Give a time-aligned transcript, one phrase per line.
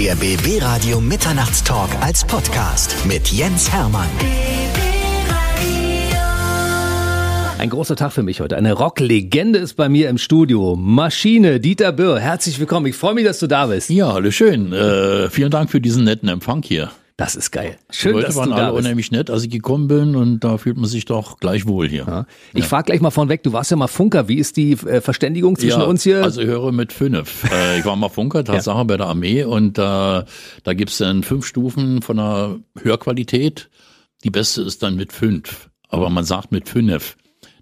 [0.00, 4.08] Der BB Radio Mitternachtstalk als Podcast mit Jens Hermann.
[7.58, 8.56] Ein großer Tag für mich heute.
[8.56, 10.74] Eine Rocklegende ist bei mir im Studio.
[10.74, 12.18] Maschine, Dieter Böhr.
[12.18, 12.86] Herzlich willkommen.
[12.86, 13.90] Ich freue mich, dass du da bist.
[13.90, 14.72] Ja, hallo schön.
[14.72, 16.90] Äh, vielen Dank für diesen netten Empfang hier.
[17.20, 17.76] Das ist geil.
[17.90, 18.80] Schön, Die Leute dass waren du alle da bist.
[18.84, 22.04] unheimlich nett, als ich gekommen bin und da fühlt man sich doch gleich wohl hier.
[22.06, 22.26] Ja.
[22.54, 24.26] Ich frage gleich mal vorneweg, du warst ja mal Funker.
[24.26, 26.24] Wie ist die äh, Verständigung zwischen Ja, uns hier?
[26.24, 27.44] Also ich höre mit fünf.
[27.52, 30.24] Äh, ich war mal Funker, Tatsache bei der Armee und äh, da
[30.74, 33.68] gibt's dann fünf Stufen von der Hörqualität.
[34.24, 35.68] Die beste ist dann mit fünf.
[35.88, 37.16] Aber man sagt mit fünf,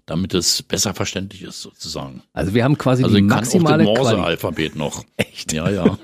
[0.09, 2.23] damit es besser verständlich ist sozusagen.
[2.33, 5.03] Also wir haben quasi also die maximale kann Morse Alphabet noch.
[5.17, 5.53] Echt?
[5.53, 5.97] Ja, ja.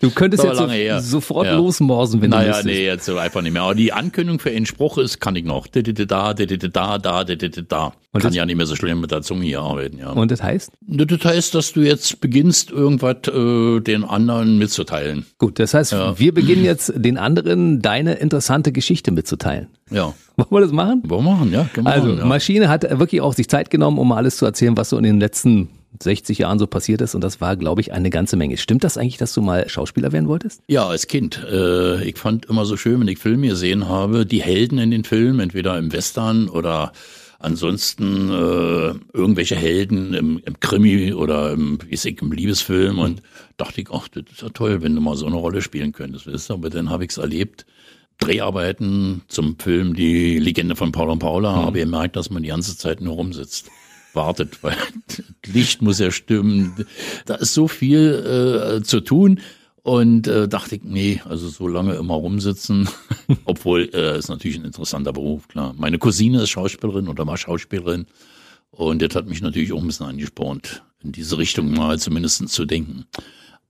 [0.00, 1.56] du könntest jetzt so, sofort ja.
[1.56, 2.66] losmorsen, wenn naja, du möchtest.
[2.66, 3.62] Naja, nee, jetzt einfach nicht mehr.
[3.62, 5.66] Aber die Ankündigung für einen Spruch ist, kann ich noch.
[5.66, 7.92] Da, da, da, da, da, da.
[8.12, 10.10] Und kann ja nicht mehr so schlimm mit der Zunge hier arbeiten, ja.
[10.10, 10.72] Und das heißt?
[10.86, 15.26] Das heißt, dass du jetzt beginnst, irgendwas äh, den anderen mitzuteilen.
[15.38, 16.18] Gut, das heißt, ja.
[16.18, 19.68] wir beginnen jetzt den anderen deine interessante Geschichte mitzuteilen.
[19.90, 20.14] Ja.
[20.36, 21.02] Wollen wir das machen?
[21.06, 21.68] Wollen wir machen, ja.
[21.74, 22.24] Wir Also, machen, ja.
[22.26, 25.04] Maschine hat wirklich auch sich Zeit genommen, um mal alles zu erzählen, was so in
[25.04, 25.68] den letzten
[26.02, 27.14] 60 Jahren so passiert ist.
[27.14, 28.56] Und das war, glaube ich, eine ganze Menge.
[28.58, 30.60] Stimmt das eigentlich, dass du mal Schauspieler werden wolltest?
[30.68, 31.42] Ja, als Kind.
[31.50, 35.04] Äh, ich fand immer so schön, wenn ich Filme gesehen habe, die Helden in den
[35.04, 36.92] Filmen, entweder im Western oder
[37.38, 43.22] ansonsten äh, irgendwelche Helden im, im Krimi oder im, wie ich, im Liebesfilm und
[43.56, 46.26] dachte ich, ach, das ist ja toll, wenn du mal so eine Rolle spielen könntest.
[46.30, 46.54] Weißt du?
[46.54, 47.64] Aber dann habe ich es erlebt.
[48.18, 52.48] Dreharbeiten zum Film Die Legende von Paul und Paula habe ich gemerkt, dass man die
[52.48, 53.70] ganze Zeit nur rumsitzt.
[54.14, 54.76] Wartet, weil
[55.46, 56.86] Licht muss ja stimmen.
[57.26, 59.40] Da ist so viel äh, zu tun.
[59.82, 62.88] Und äh, dachte ich, nee, also so lange immer rumsitzen,
[63.44, 65.76] obwohl äh, ist natürlich ein interessanter Beruf, klar.
[65.78, 68.06] Meine Cousine ist Schauspielerin oder war Schauspielerin
[68.76, 72.64] und das hat mich natürlich auch ein bisschen angespornt, in diese Richtung mal zumindest zu
[72.64, 73.06] denken.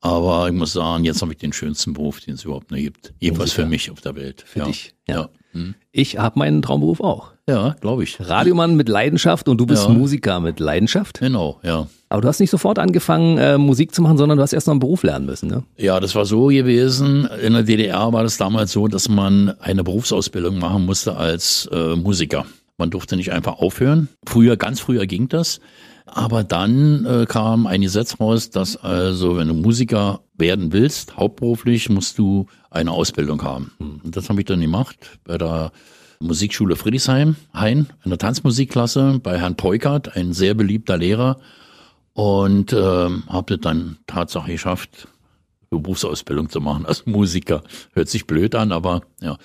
[0.06, 3.12] Aber ich muss sagen, jetzt habe ich den schönsten Beruf, den es überhaupt nur gibt.
[3.18, 4.44] Jedenfalls für mich auf der Welt.
[4.46, 4.64] Für ja.
[4.66, 5.14] dich, ja.
[5.16, 5.74] Ja, hm.
[5.90, 7.32] Ich habe meinen Traumberuf auch.
[7.48, 8.18] ja glaube ich.
[8.20, 9.88] Radiomann mit Leidenschaft und du bist Ja.
[9.92, 11.18] Musiker mit Leidenschaft.
[11.18, 11.88] Genau, ja.
[12.08, 14.74] Aber du hast nicht sofort angefangen, äh, Musik zu machen, sondern du hast erst noch
[14.74, 15.64] einen Beruf lernen müssen, ne?
[15.76, 17.28] Ja, das war so gewesen.
[17.42, 21.96] In der DDR war das damals so, dass man eine Berufsausbildung machen musste als äh,
[21.96, 22.46] Musiker.
[22.78, 24.08] Man durfte nicht einfach aufhören.
[24.24, 25.58] Früher, ganz früher ging das.
[26.06, 31.88] Aber dann äh, kam ein Gesetz raus, dass also, wenn du Musiker werden willst, hauptberuflich,
[31.90, 33.72] musst du eine Ausbildung haben.
[33.78, 35.72] Und das habe ich dann gemacht bei der
[36.20, 41.38] Musikschule Friedrichshain, Hain, in der Tanzmusikklasse bei Herrn Peukert, ein sehr beliebter Lehrer.
[42.12, 45.08] Und ähm, habe das dann Tatsache geschafft,
[45.68, 47.62] Berufsausbildung zu machen als Musiker.
[47.92, 49.36] Hört sich blöd an, aber ja.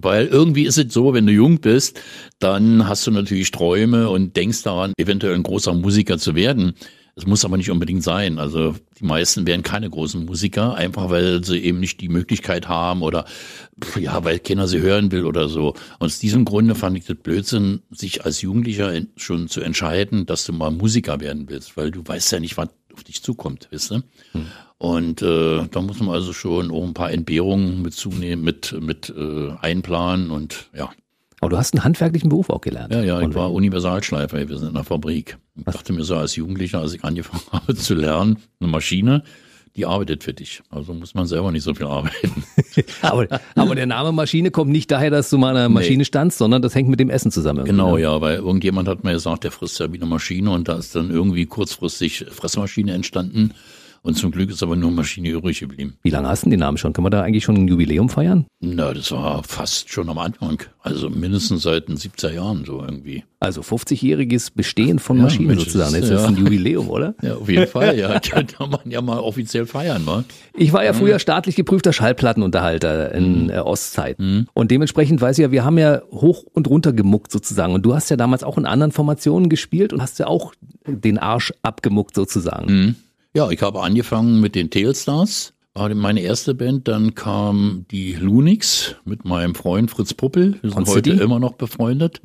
[0.00, 2.00] Weil irgendwie ist es so, wenn du jung bist,
[2.38, 6.74] dann hast du natürlich Träume und denkst daran, eventuell ein großer Musiker zu werden.
[7.16, 8.38] Es muss aber nicht unbedingt sein.
[8.38, 13.02] Also die meisten werden keine großen Musiker, einfach weil sie eben nicht die Möglichkeit haben
[13.02, 13.24] oder
[13.98, 15.74] ja, weil keiner sie hören will oder so.
[15.98, 20.52] Aus diesem Grunde fand ich das Blödsinn, sich als Jugendlicher schon zu entscheiden, dass du
[20.52, 24.02] mal Musiker werden willst, weil du weißt ja nicht, was auf dich zukommt, weißt du?
[24.78, 29.12] Und äh, da muss man also schon auch ein paar Entbehrungen mit zunehmen, mit, mit
[29.16, 30.90] äh, einplanen und ja.
[31.40, 32.92] Aber du hast einen handwerklichen Beruf auch gelernt.
[32.92, 35.38] Ja, ja, ich war Universalschleifer, wir sind in der Fabrik.
[35.56, 39.22] Ich dachte mir so als Jugendlicher, als ich angefangen habe zu lernen, eine Maschine,
[39.76, 40.62] die arbeitet für dich.
[40.70, 42.44] Also muss man selber nicht so viel arbeiten.
[43.02, 46.62] aber, aber der Name Maschine kommt nicht daher, dass du mal einer Maschine standst, sondern
[46.62, 47.64] das hängt mit dem Essen zusammen.
[47.64, 50.76] Genau, ja, weil irgendjemand hat mir gesagt, der frisst ja wie eine Maschine und da
[50.76, 53.54] ist dann irgendwie kurzfristig Fressmaschine entstanden.
[54.02, 55.94] Und zum Glück ist aber nur Maschine übrig geblieben.
[56.02, 56.92] Wie lange hast du denn den Namen schon?
[56.92, 58.46] Können wir da eigentlich schon ein Jubiläum feiern?
[58.60, 60.62] Na, das war fast schon am Anfang.
[60.80, 63.24] Also mindestens seit den 70er Jahren so irgendwie.
[63.40, 65.92] Also 50-jähriges Bestehen von Ja, Maschinen Mensch, sozusagen.
[65.92, 66.28] das Jetzt ist- ist ja.
[66.28, 67.14] ein Jubiläum, oder?
[67.22, 68.18] Ja, auf jeden Fall, ja.
[68.30, 70.24] Könnte man ja mal offiziell feiern, wa?
[70.56, 74.18] Ich war ja früher staatlich geprüfter Schallplattenunterhalter in äh, Ostzeit.
[74.54, 77.74] Und dementsprechend weiß ich ja, wir haben ja hoch und runter gemuckt sozusagen.
[77.74, 80.52] Und du hast ja damals auch in anderen Formationen gespielt und hast ja auch
[80.86, 82.96] den Arsch abgemuckt sozusagen.
[83.34, 88.96] Ja, ich habe angefangen mit den Tailstars, war meine erste Band, dann kam die Lunix
[89.04, 92.20] mit meinem Freund Fritz Puppel, wir sind heute immer noch befreundet.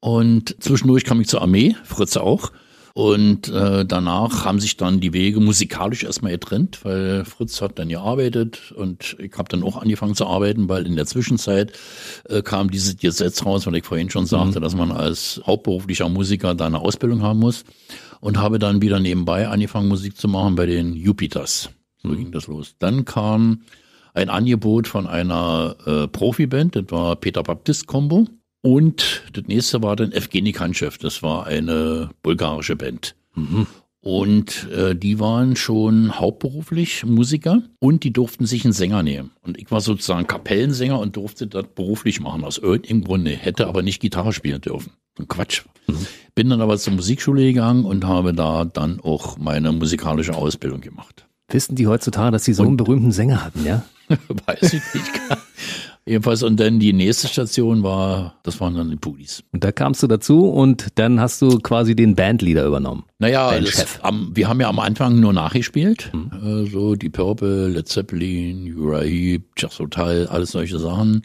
[0.00, 2.52] Und zwischendurch kam ich zur Armee, Fritz auch.
[2.94, 7.88] Und äh, danach haben sich dann die Wege musikalisch erstmal getrennt, weil Fritz hat dann
[7.88, 11.72] gearbeitet und ich habe dann auch angefangen zu arbeiten, weil in der Zwischenzeit
[12.28, 16.54] äh, kam dieses Gesetz raus, was ich vorhin schon sagte, dass man als hauptberuflicher Musiker
[16.54, 17.64] da eine Ausbildung haben muss.
[18.22, 21.70] Und habe dann wieder nebenbei angefangen, Musik zu machen bei den Jupiters.
[21.98, 22.76] So ging das los.
[22.78, 23.62] Dann kam
[24.14, 28.26] ein Angebot von einer äh, Profiband, das war Peter Baptist Combo.
[28.60, 33.16] Und das nächste war dann Evgeny Kanchev, das war eine bulgarische Band.
[34.04, 39.30] Und äh, die waren schon hauptberuflich Musiker und die durften sich einen Sänger nehmen.
[39.42, 43.30] Und ich war sozusagen Kapellensänger und durfte das beruflich machen, aus irgendeinem Grunde.
[43.30, 44.90] Hätte aber nicht Gitarre spielen dürfen.
[45.16, 45.62] So Quatsch.
[45.86, 46.06] Mhm.
[46.34, 51.24] Bin dann aber zur Musikschule gegangen und habe da dann auch meine musikalische Ausbildung gemacht.
[51.48, 53.84] Wissen die heutzutage, dass sie so einen berühmten Sänger hatten, ja?
[54.46, 55.10] Weiß ich nicht.
[56.04, 59.44] Jedenfalls, und dann die nächste Station war, das waren dann die Pudis.
[59.52, 63.04] Und da kamst du dazu und dann hast du quasi den Bandleader übernommen.
[63.18, 66.10] Naja, das, am, wir haben ja am Anfang nur nachgespielt.
[66.12, 66.64] Mhm.
[66.64, 71.22] Äh, so die Purple, Led Zeppelin, Uriah Heep, Just Hotel, alles solche Sachen.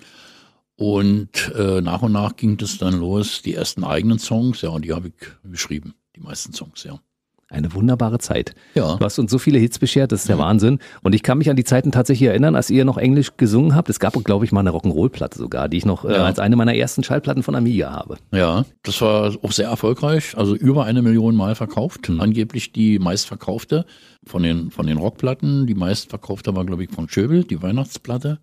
[0.75, 4.85] Und äh, nach und nach ging es dann los, die ersten eigenen Songs, ja, und
[4.85, 5.13] die habe ich
[5.51, 6.99] geschrieben, die meisten Songs, ja.
[7.49, 8.55] Eine wunderbare Zeit.
[8.75, 8.97] Ja.
[8.97, 10.41] Du hast uns so viele Hits beschert, das ist der ja.
[10.41, 10.79] Wahnsinn.
[11.01, 13.89] Und ich kann mich an die Zeiten tatsächlich erinnern, als ihr noch Englisch gesungen habt.
[13.89, 16.17] Es gab, glaube ich, mal eine Rock'n'Roll-Platte sogar, die ich noch äh, ja.
[16.17, 18.17] äh, als eine meiner ersten Schallplatten von Amiga habe.
[18.33, 20.37] Ja, das war auch sehr erfolgreich.
[20.37, 22.09] Also über eine Million Mal verkauft.
[22.09, 22.19] Mhm.
[22.19, 23.85] Angeblich die meistverkaufte
[24.25, 25.67] von den, von den Rockplatten.
[25.67, 28.39] Die meistverkaufte war, glaube ich, von Schöbel, die Weihnachtsplatte.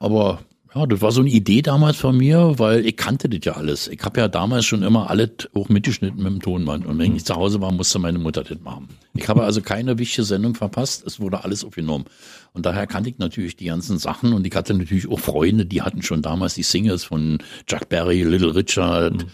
[0.00, 0.40] Aber
[0.74, 3.88] ja, das war so eine Idee damals von mir, weil ich kannte das ja alles.
[3.88, 6.84] Ich habe ja damals schon immer alles auch mitgeschnitten mit dem Tonband.
[6.86, 8.88] Und wenn ich zu Hause war, musste meine Mutter das machen.
[9.14, 11.06] Ich habe also keine wichtige Sendung verpasst.
[11.06, 12.04] Es wurde alles aufgenommen.
[12.52, 14.34] Und daher kannte ich natürlich die ganzen Sachen.
[14.34, 18.22] Und ich hatte natürlich auch Freunde, die hatten schon damals die Singles von Chuck Berry,
[18.22, 19.28] Little Richard, mhm.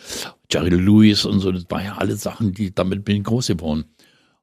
[0.50, 1.50] Jerry Lewis und so.
[1.50, 3.86] Das war ja alle Sachen, die, damit bin ich groß geworden.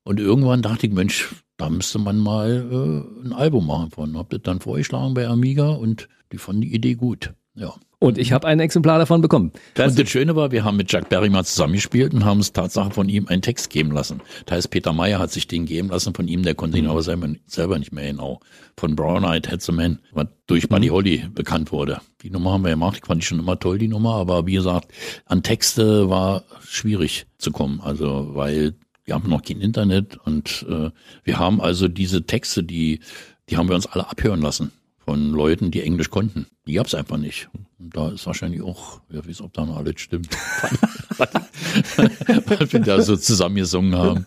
[0.03, 4.17] Und irgendwann dachte ich, Mensch, da müsste man mal äh, ein Album machen von.
[4.17, 7.33] Hab das dann vorgeschlagen bei Amiga und die fanden die Idee gut.
[7.55, 7.73] Ja.
[7.99, 9.51] Und ich habe ein Exemplar davon bekommen.
[9.75, 12.51] Das und das Schöne war, wir haben mit Jack Berry mal zusammengespielt und haben es
[12.51, 14.21] Tatsache von ihm einen Text geben lassen.
[14.47, 16.91] Das heißt, Peter Meyer hat sich den geben lassen von ihm, der konnte ihn mhm.
[16.91, 18.39] aber selber, selber nicht mehr genau.
[18.75, 20.93] Von Brown Eyed Heads a Man, was durch Buddy mhm.
[20.93, 22.01] Holly bekannt wurde.
[22.23, 24.53] Die Nummer haben wir gemacht, ich fand die schon immer toll, die Nummer, aber wie
[24.53, 24.91] gesagt,
[25.25, 27.81] an Texte war schwierig zu kommen.
[27.81, 28.73] Also, weil
[29.03, 30.89] wir haben noch kein Internet und äh,
[31.23, 33.01] wir haben also diese Texte, die,
[33.49, 34.71] die haben wir uns alle abhören lassen
[35.11, 36.45] von Leuten, die Englisch konnten.
[36.65, 37.49] Die gab's einfach nicht.
[37.53, 40.29] Und da ist wahrscheinlich auch, ja, wie es ob da noch alles stimmt,
[41.17, 44.25] was wir da so zusammengesungen haben.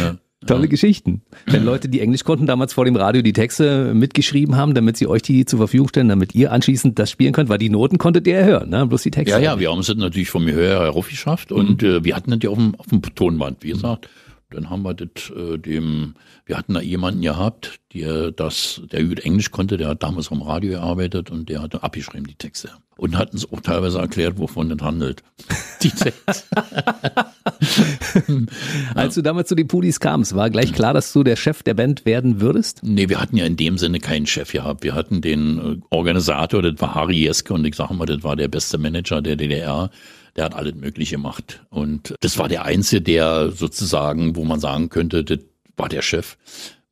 [0.00, 0.16] Ja.
[0.46, 1.20] Tolle Geschichten.
[1.44, 5.06] Wenn Leute, die Englisch konnten, damals vor dem Radio die Texte mitgeschrieben haben, damit sie
[5.06, 8.26] euch die zur Verfügung stellen, damit ihr anschließend das spielen könnt, weil die Noten konntet
[8.26, 8.86] ihr ja hören, ne?
[8.86, 9.36] bloß die Texte.
[9.36, 11.88] Ja, ja, wir haben es natürlich vom Gehör her geschafft und mhm.
[11.88, 14.06] äh, wir hatten das ja auf dem, auf dem Tonband, wie gesagt.
[14.06, 14.25] Mhm.
[14.50, 16.14] Dann haben wir das äh, dem,
[16.44, 20.40] wir hatten da jemanden gehabt, der das, der gut Englisch konnte, der hat damals vom
[20.40, 22.70] Radio gearbeitet und der hat abgeschrieben die Texte.
[22.96, 25.22] Und hat uns auch teilweise erklärt, wovon das handelt.
[25.82, 26.44] Die Texte.
[28.94, 31.74] Als du damals zu den Pudis kamst, war gleich klar, dass du der Chef der
[31.74, 32.80] Band werden würdest?
[32.82, 34.82] Nee, wir hatten ja in dem Sinne keinen Chef gehabt.
[34.82, 38.36] Wir hatten den äh, Organisator, das war Harry Jeske und ich sage mal, das war
[38.36, 39.90] der beste Manager der DDR
[40.36, 41.64] der hat alles Mögliche gemacht.
[41.70, 45.38] Und das war der Einzige, der sozusagen, wo man sagen könnte, das
[45.76, 46.36] war der Chef.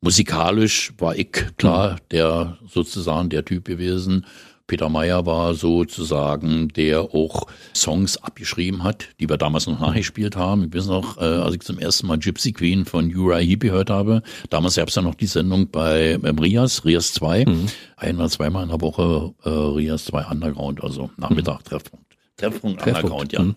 [0.01, 4.25] Musikalisch war ich klar der sozusagen der Typ gewesen.
[4.67, 10.63] Peter Meyer war sozusagen, der auch Songs abgeschrieben hat, die wir damals noch nachgespielt haben.
[10.63, 13.91] Ich weiß noch, äh, als ich zum ersten Mal Gypsy Queen von Uriah Heep gehört
[13.91, 17.65] habe, damals gab es ja noch die Sendung bei ähm, Rias, Rias 2, mhm.
[17.97, 21.63] ein oder zweimal in der Woche äh, Rias 2 Underground, also Nachmittag mhm.
[21.65, 22.04] Treffpunkt.
[22.37, 23.03] Treffpunkt, Treffpunkt.
[23.03, 23.41] Underground, ja.
[23.41, 23.55] Mhm.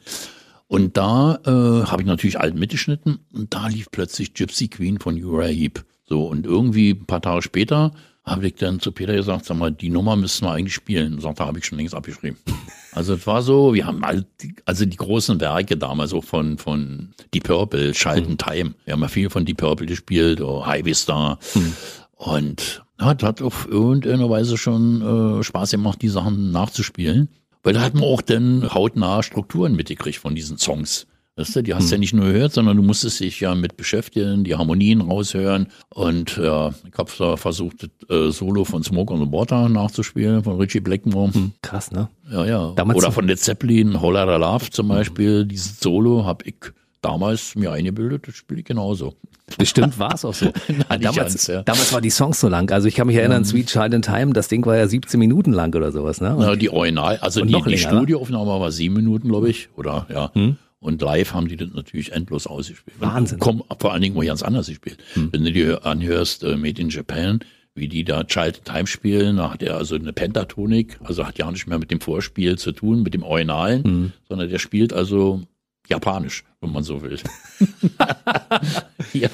[0.66, 5.22] Und da äh, habe ich natürlich alt mitgeschnitten und da lief plötzlich Gypsy Queen von
[5.22, 5.84] Uriah Heep.
[6.04, 7.92] So, und irgendwie ein paar Tage später
[8.24, 11.14] habe ich dann zu Peter gesagt, sag mal, die Nummer müssen wir eigentlich spielen.
[11.14, 12.38] Und sagt, da habe ich schon längst abgeschrieben.
[12.90, 14.26] Also es war so, wir haben halt,
[14.64, 18.38] also die großen Werke damals auch von, von Deep Purple, Schalten mhm.
[18.38, 18.74] Time.
[18.86, 21.38] Wir haben ja viel von Deep Purple gespielt, oder Highway Star.
[21.54, 21.74] Mhm.
[22.16, 27.28] Und ja, das hat auf irgendeine Weise schon äh, Spaß gemacht, die Sachen nachzuspielen.
[27.68, 31.06] Weil da hat man auch dann hautnah Strukturen mitgekriegt von diesen Songs.
[31.36, 31.92] Weißt du, die hast du hm.
[31.92, 35.66] ja nicht nur gehört, sondern du musstest dich ja mit beschäftigen, die Harmonien raushören.
[35.90, 40.56] Und ja, ich habe da versucht, äh, Solo von Smoke on the Water nachzuspielen, von
[40.56, 41.34] Richie Blackmore.
[41.34, 42.08] Hm, krass, ne?
[42.30, 42.72] Ja, ja.
[42.74, 45.44] Damals Oder von Led Zeppelin, Lotta Love zum Beispiel.
[45.44, 45.48] Mhm.
[45.48, 46.54] Dieses Solo habe ich
[47.00, 49.14] damals mir eingebildet, das spiele ich genauso.
[49.56, 50.46] Bestimmt war es auch so.
[50.68, 51.62] Nein, damals, ans, ja.
[51.62, 52.70] damals war die Songs so lang.
[52.70, 53.48] Also ich kann mich erinnern, ja.
[53.48, 56.20] Sweet Child in Time, das Ding war ja 17 Minuten lang oder sowas.
[56.20, 56.36] Ne?
[56.38, 59.68] Ja, die Original, also die, die Studioaufnahme war sieben Minuten, glaube ich.
[59.76, 60.30] Oder ja.
[60.34, 60.56] Hm?
[60.80, 63.00] Und live haben die das natürlich endlos ausgespielt.
[63.00, 63.38] Wahnsinn.
[63.40, 64.98] Komm, vor allen Dingen wo ganz anders gespielt.
[65.14, 65.30] Hm.
[65.32, 67.40] Wenn du dir anhörst, uh, Made in Japan,
[67.74, 71.38] wie die da Child in Time spielen, da hat er also eine Pentatonik, also hat
[71.38, 74.12] ja nicht mehr mit dem Vorspiel zu tun, mit dem Originalen, hm.
[74.28, 75.42] sondern der spielt also
[75.88, 77.18] japanisch, wenn man so will.
[79.12, 79.28] ja.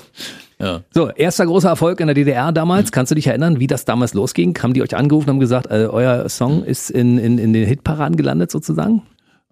[0.58, 0.82] Ja.
[0.92, 2.92] So, erster großer Erfolg in der DDR damals.
[2.92, 4.56] Kannst du dich erinnern, wie das damals losging?
[4.62, 7.66] Haben die euch angerufen und haben gesagt, äh, euer Song ist in, in, in den
[7.66, 9.02] Hitparaden gelandet sozusagen?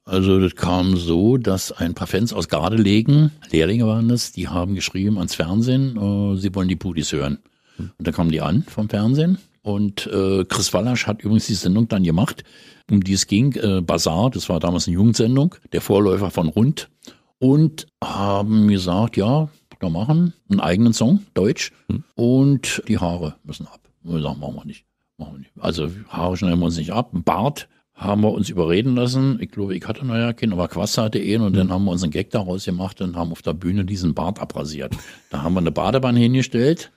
[0.05, 4.75] Also das kam so, dass ein paar Fans aus Gardelegen, Lehrlinge waren das, die haben
[4.75, 7.39] geschrieben ans Fernsehen, äh, sie wollen die Pudis hören.
[7.79, 11.89] Und dann kamen die an vom Fernsehen und äh, Chris Wallasch hat übrigens die Sendung
[11.89, 12.45] dann gemacht,
[12.91, 16.91] um die es ging, äh, Bazar, das war damals eine Jugendsendung, der Vorläufer von Rund
[17.39, 22.05] und haben gesagt, ja, da machen einen eigenen Song, Deutsch, hm.
[22.15, 23.81] und die Haare müssen ab.
[24.05, 24.85] Und wir sagen, machen wir nicht.
[25.17, 25.53] Machen wir nicht.
[25.59, 27.13] Also Haare schneiden wir uns nicht ab.
[27.13, 29.39] Ein Bart haben wir uns überreden lassen.
[29.41, 31.93] Ich glaube, ich hatte noch ja keinen, aber Quasse hatte ihn und dann haben wir
[31.93, 34.97] uns einen Gag daraus gemacht und haben auf der Bühne diesen Bart abrasiert.
[35.31, 36.91] Da haben wir eine Badewanne hingestellt,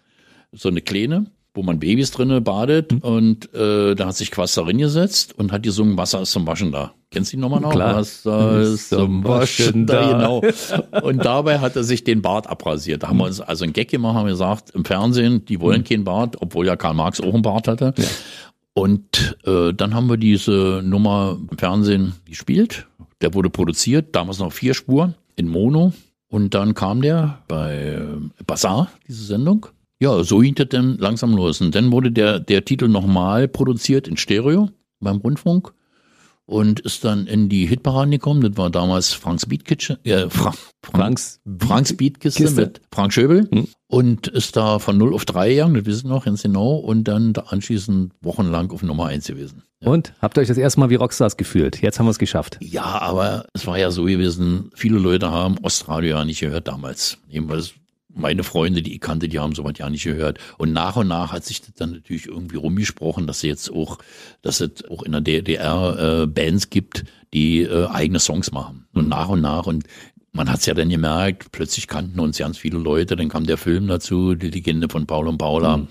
[0.51, 2.99] so eine kleine, wo man Babys drinnen badet mhm.
[2.99, 6.71] und äh, da hat sich Quass darin gesetzt und hat gesungen, Wasser ist zum Waschen
[6.71, 6.93] da.
[7.11, 7.71] Kennst du ihn nochmal noch?
[7.71, 7.95] Klar.
[7.95, 9.95] Wasser ist zum Waschen da.
[10.15, 10.43] Genau.
[11.01, 13.03] Und dabei hat er sich den Bart abrasiert.
[13.03, 15.85] Da haben wir uns also einen Gag gemacht, haben gesagt, im Fernsehen, die wollen mhm.
[15.85, 17.93] keinen Bart, obwohl ja Karl Marx auch einen Bart hatte.
[17.97, 18.05] Ja.
[18.73, 22.87] Und äh, dann haben wir diese Nummer im Fernsehen gespielt.
[23.21, 25.93] Der wurde produziert, damals noch vier Spuren in Mono.
[26.27, 27.97] Und dann kam der bei
[28.45, 29.67] Bazaar, diese Sendung.
[29.99, 31.61] Ja, so ging das dann langsam los.
[31.61, 35.73] Und dann wurde der, der Titel nochmal produziert in Stereo beim Rundfunk
[36.45, 38.41] und ist dann in die Hitparade gekommen.
[38.41, 43.67] Das war damals Franks Beatkiste, äh, Fra Franks, Franks Beatkiste mit Frank Schöbel hm.
[43.87, 47.05] und ist da von 0 auf 3 gegangen, das wissen wir noch, ganz genau, und
[47.05, 49.63] dann da anschließend wochenlang auf Nummer 1 gewesen.
[49.81, 49.89] Ja.
[49.89, 51.81] Und habt ihr euch das erste Mal wie Rockstars gefühlt?
[51.81, 52.57] Jetzt haben wir es geschafft.
[52.61, 57.17] Ja, aber es war ja so gewesen, viele Leute haben Ostradio ja nicht gehört damals.
[57.27, 57.73] Jedenfalls
[58.15, 60.39] meine Freunde, die ich kannte, die haben sowas ja nicht gehört.
[60.57, 63.99] Und nach und nach hat sich das dann natürlich irgendwie rumgesprochen, dass es jetzt auch,
[64.41, 67.03] dass es auch in der DDR äh, Bands gibt,
[67.33, 68.87] die äh, eigene Songs machen.
[68.93, 69.83] Und nach und nach und
[70.35, 73.57] man hat es ja dann gemerkt, plötzlich kannten uns ganz viele Leute, dann kam der
[73.57, 75.77] Film dazu, die Legende von Paul und Paula.
[75.77, 75.87] Mhm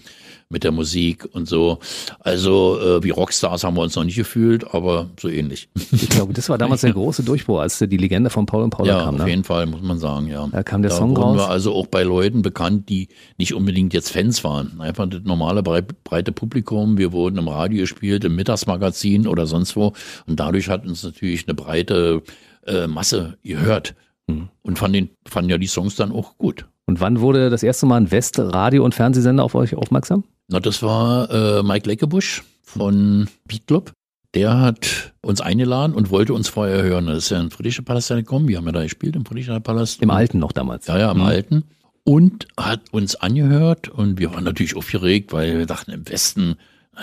[0.50, 1.78] mit der Musik und so.
[2.20, 5.68] Also äh, wie Rockstars haben wir uns noch nicht gefühlt, aber so ähnlich.
[5.90, 8.98] Ich glaube, das war damals der große Durchbruch, als die Legende von Paul und Paula
[8.98, 9.16] ja, kam.
[9.16, 9.30] Ja, auf ne?
[9.30, 10.46] jeden Fall, muss man sagen, ja.
[10.52, 11.36] Da kam der da Song raus.
[11.36, 14.80] wir also auch bei Leuten bekannt, die nicht unbedingt jetzt Fans waren.
[14.80, 16.98] Einfach das normale breite Publikum.
[16.98, 19.92] Wir wurden im Radio gespielt, im Mittagsmagazin oder sonst wo.
[20.26, 22.22] Und dadurch hat uns natürlich eine breite
[22.66, 23.94] äh, Masse gehört.
[24.26, 24.48] Mhm.
[24.62, 26.66] Und fanden, fanden ja die Songs dann auch gut.
[26.86, 30.24] Und wann wurde das erste Mal ein West-Radio- und Fernsehsender auf euch aufmerksam?
[30.48, 33.92] Na, das war äh, Mike Leckebusch von Beat Club.
[34.34, 37.06] Der hat uns eingeladen und wollte uns vorher hören.
[37.06, 38.48] Das ist ja in Friedrichscher Palast gekommen.
[38.48, 40.02] Wir haben ja da gespielt im Friedrichscher Palast.
[40.02, 40.86] Im Alten noch damals.
[40.88, 41.24] Ja, ja, im mhm.
[41.24, 41.64] Alten.
[42.02, 46.56] Und hat uns angehört und wir waren natürlich aufgeregt, weil wir dachten, im Westen,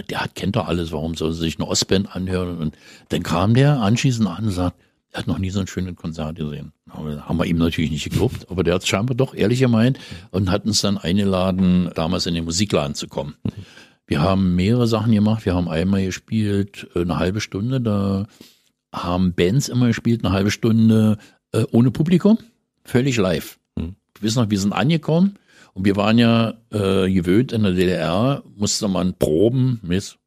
[0.10, 2.58] der hat, kennt doch alles, warum soll sich eine Ostband anhören?
[2.58, 2.78] Und
[3.10, 4.75] dann kam der anschließend an und sagt,
[5.12, 6.72] er hat noch nie so ein schönes Konzert gesehen.
[6.93, 10.00] Haben wir ihm natürlich nicht geglaubt, aber der hat es scheinbar doch ehrlich gemeint
[10.31, 13.36] und hat uns dann eingeladen, damals in den Musikladen zu kommen.
[14.12, 15.45] Wir haben mehrere Sachen gemacht.
[15.45, 18.27] Wir haben einmal gespielt, äh, eine halbe Stunde, da
[18.93, 21.17] haben Bands immer gespielt, eine halbe Stunde
[21.53, 22.38] äh, ohne Publikum,
[22.83, 23.57] völlig live.
[23.77, 23.95] Mhm.
[24.15, 25.38] Wir wissen noch, wir sind angekommen
[25.74, 30.17] und wir waren ja äh, gewöhnt in der DDR, musste man proben, Miss,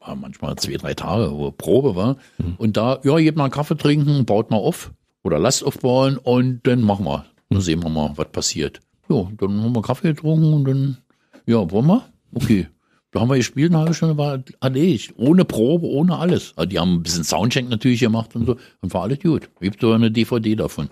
[0.00, 2.16] war manchmal zwei, drei Tage, wo Probe war.
[2.38, 2.54] Mhm.
[2.58, 4.90] Und da, ja, geht mal einen Kaffee trinken, baut mal auf
[5.22, 7.26] oder lasst aufbauen und dann machen wir.
[7.50, 8.80] Dann sehen wir mal, was passiert.
[9.08, 10.98] Ja, dann haben wir Kaffee getrunken und dann,
[11.46, 12.04] ja, wollen wir?
[12.32, 12.68] Okay.
[13.12, 15.14] Da haben wir gespielt, eine halbe Stunde war erledigt.
[15.16, 16.52] Ohne Probe, ohne alles.
[16.54, 18.56] Also die haben ein bisschen Soundcheck natürlich gemacht und so.
[18.80, 19.50] Und war alles gut.
[19.60, 20.90] Gibt so eine DVD davon.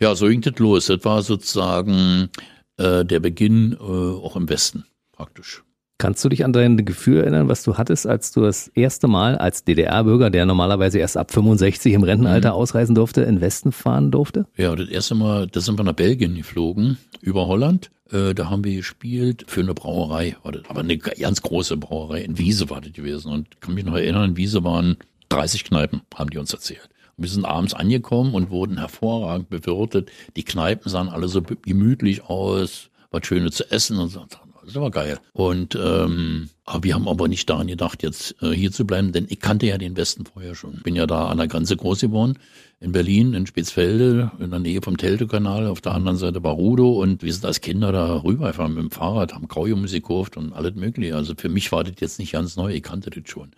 [0.00, 0.86] Ja, so ging das los.
[0.86, 2.30] Das war sozusagen
[2.78, 5.63] äh, der Beginn äh, auch im Westen praktisch.
[5.96, 9.38] Kannst du dich an dein Gefühl erinnern, was du hattest, als du das erste Mal
[9.38, 12.56] als DDR-Bürger, der normalerweise erst ab 65 im Rentenalter mhm.
[12.56, 14.46] ausreisen durfte, in Westen fahren durfte?
[14.56, 17.92] Ja, das erste Mal, da sind wir nach Belgien geflogen, über Holland.
[18.10, 22.22] Äh, da haben wir gespielt für eine Brauerei, aber eine ganz große Brauerei.
[22.22, 23.30] In Wiese war das gewesen.
[23.30, 24.96] Und kann mich noch erinnern, in Wiese waren
[25.28, 26.88] 30 Kneipen, haben die uns erzählt.
[27.16, 30.10] Wir sind abends angekommen und wurden hervorragend bewirtet.
[30.36, 34.24] Die Kneipen sahen alle so gemütlich aus, was Schönes zu essen und so.
[34.64, 35.18] Das war geil.
[35.32, 39.26] Und ähm, aber wir haben aber nicht daran gedacht, jetzt äh, hier zu bleiben, denn
[39.28, 40.80] ich kannte ja den Westen vorher schon.
[40.82, 42.38] Bin ja da an der Grenze groß geworden,
[42.80, 45.66] in Berlin, in Spitzfelde, in der Nähe vom Teltow-Kanal.
[45.66, 48.78] Auf der anderen Seite war Rudo und wir sind als Kinder da rüber, einfach mit
[48.78, 51.14] dem Fahrrad, haben Graujummusik gekauft und alles mögliche.
[51.16, 53.50] Also für mich war das jetzt nicht ganz neu, ich kannte das schon.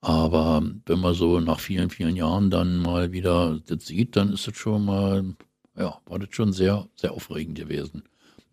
[0.00, 4.46] Aber wenn man so nach vielen, vielen Jahren dann mal wieder das sieht, dann ist
[4.46, 5.24] das schon mal,
[5.78, 8.04] ja, war das schon sehr, sehr aufregend gewesen.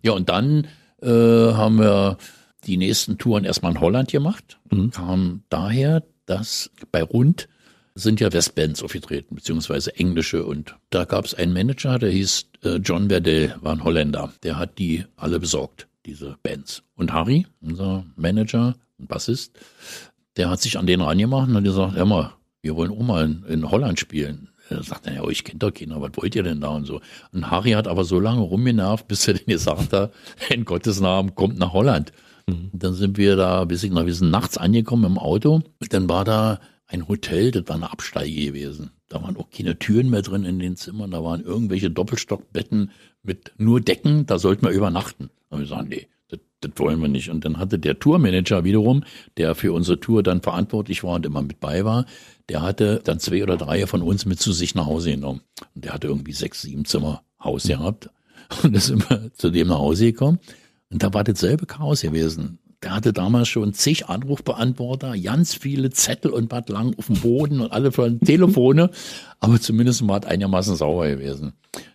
[0.02, 0.68] Ja, und dann
[1.02, 2.18] äh, haben wir
[2.66, 4.60] die nächsten Touren erstmal in Holland gemacht.
[4.70, 4.92] Mhm.
[4.92, 7.48] Kam daher, dass bei Rund
[7.96, 10.46] sind ja Westbands aufgetreten, beziehungsweise englische.
[10.46, 14.32] Und da gab es einen Manager, der hieß äh, John Verdell, war ein Holländer.
[14.44, 16.84] Der hat die alle besorgt, diese Bands.
[16.96, 19.58] Und Harry, unser Manager und Bassist,
[20.38, 23.26] der hat sich an den rangemacht und hat gesagt, hör mal, wir wollen auch mal
[23.26, 24.50] in, in Holland spielen.
[24.72, 27.02] Er sagt er, ja, ich kenne doch keiner, was wollt ihr denn da und so.
[27.32, 30.14] Und Harry hat aber so lange rumgenervt, bis er denn gesagt hat,
[30.50, 32.12] in Gottes Namen, kommt nach Holland.
[32.48, 32.70] Mhm.
[32.74, 35.62] Dann sind wir da, bis ich noch, wir sind nachts angekommen im Auto.
[35.90, 38.92] Dann war da ein Hotel, das war eine Absteige gewesen.
[39.08, 42.92] Da waren auch keine Türen mehr drin in den Zimmern, da waren irgendwelche Doppelstockbetten
[43.24, 45.30] mit nur Decken, da sollten wir übernachten.
[45.50, 47.30] Und wir sagen, nee, das, das wollen wir nicht.
[47.30, 49.04] Und dann hatte der Tourmanager wiederum,
[49.38, 52.06] der für unsere Tour dann verantwortlich war und immer mit bei war,
[52.50, 55.42] der hatte dann zwei oder drei von uns mit zu sich nach Hause genommen.
[55.76, 58.10] Und der hatte irgendwie sechs, sieben Zimmer Haus gehabt.
[58.64, 60.40] Und sind wir zu dem nach Hause gekommen.
[60.90, 62.60] Und da war dasselbe Chaos gewesen.
[62.84, 67.62] Der hatte damals schon zig Anrufbeantworter, ganz viele Zettel und was lang auf dem Boden
[67.62, 68.90] und alle von Telefone.
[69.40, 71.54] Aber zumindest war es einigermaßen sauber gewesen.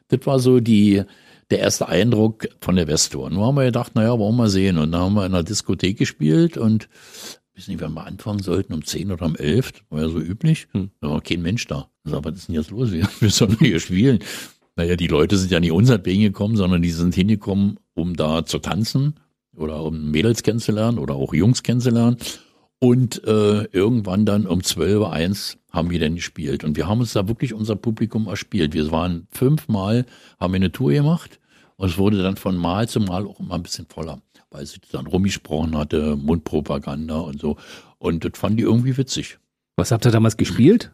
[0.08, 1.02] Das war so die,
[1.50, 3.30] der erste Eindruck von der Westtour.
[3.30, 4.78] Nur haben wir gedacht, naja, wollen wir mal sehen.
[4.78, 6.88] Und dann haben wir in einer Diskothek gespielt und
[7.54, 10.68] wissen nicht, wann wir anfangen sollten, um zehn oder um elf, war ja so üblich.
[10.72, 10.90] Hm.
[11.00, 11.88] Da war kein Mensch da.
[12.04, 12.92] Ich sag, was ist denn jetzt los?
[12.92, 14.18] Wir, sollen hier spielen.
[14.76, 18.58] Naja, die Leute sind ja nicht unseren gekommen, sondern die sind hingekommen, um da zu
[18.58, 19.14] tanzen
[19.56, 22.18] oder um Mädels kennenzulernen oder auch Jungs kennenzulernen.
[22.78, 26.62] Und äh, irgendwann dann um 12 Uhr eins haben wir dann gespielt.
[26.62, 28.74] Und wir haben uns da wirklich unser Publikum erspielt.
[28.74, 30.04] Wir waren fünfmal,
[30.38, 31.40] haben wir eine Tour gemacht
[31.76, 34.78] und es wurde dann von Mal zu Mal auch immer ein bisschen voller, weil sie
[34.92, 37.56] dann rumgesprochen hatte, Mundpropaganda und so.
[37.98, 39.38] Und das fanden die irgendwie witzig.
[39.76, 40.92] Was habt ihr damals gespielt?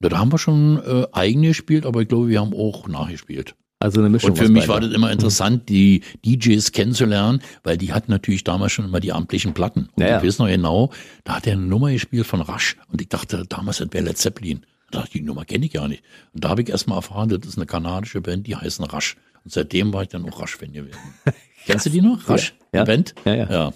[0.00, 3.54] Da haben wir schon äh, eigene gespielt, aber ich glaube, wir haben auch nachgespielt.
[3.82, 4.30] Also eine Mischung.
[4.30, 8.70] Und für mich war das immer interessant, die DJs kennenzulernen, weil die hatten natürlich damals
[8.70, 9.88] schon immer die amtlichen Platten.
[9.96, 10.92] Und ja, ich weiß noch genau,
[11.24, 14.18] da hat er eine Nummer gespielt von Rush und ich dachte damals, das wäre Led
[14.18, 14.64] Zeppelin.
[14.92, 16.04] Da dachte ich, die Nummer kenne ich ja nicht.
[16.32, 19.16] Und da habe ich erst mal erfahren, das ist eine kanadische Band, die heißen Rush.
[19.44, 21.00] Und seitdem war ich dann auch Rush-Fan gewesen.
[21.66, 22.28] Kennst du die noch?
[22.28, 22.54] Rush?
[22.72, 22.84] Ja.
[22.84, 23.16] Band?
[23.24, 23.50] Ja, ja.
[23.50, 23.72] ja.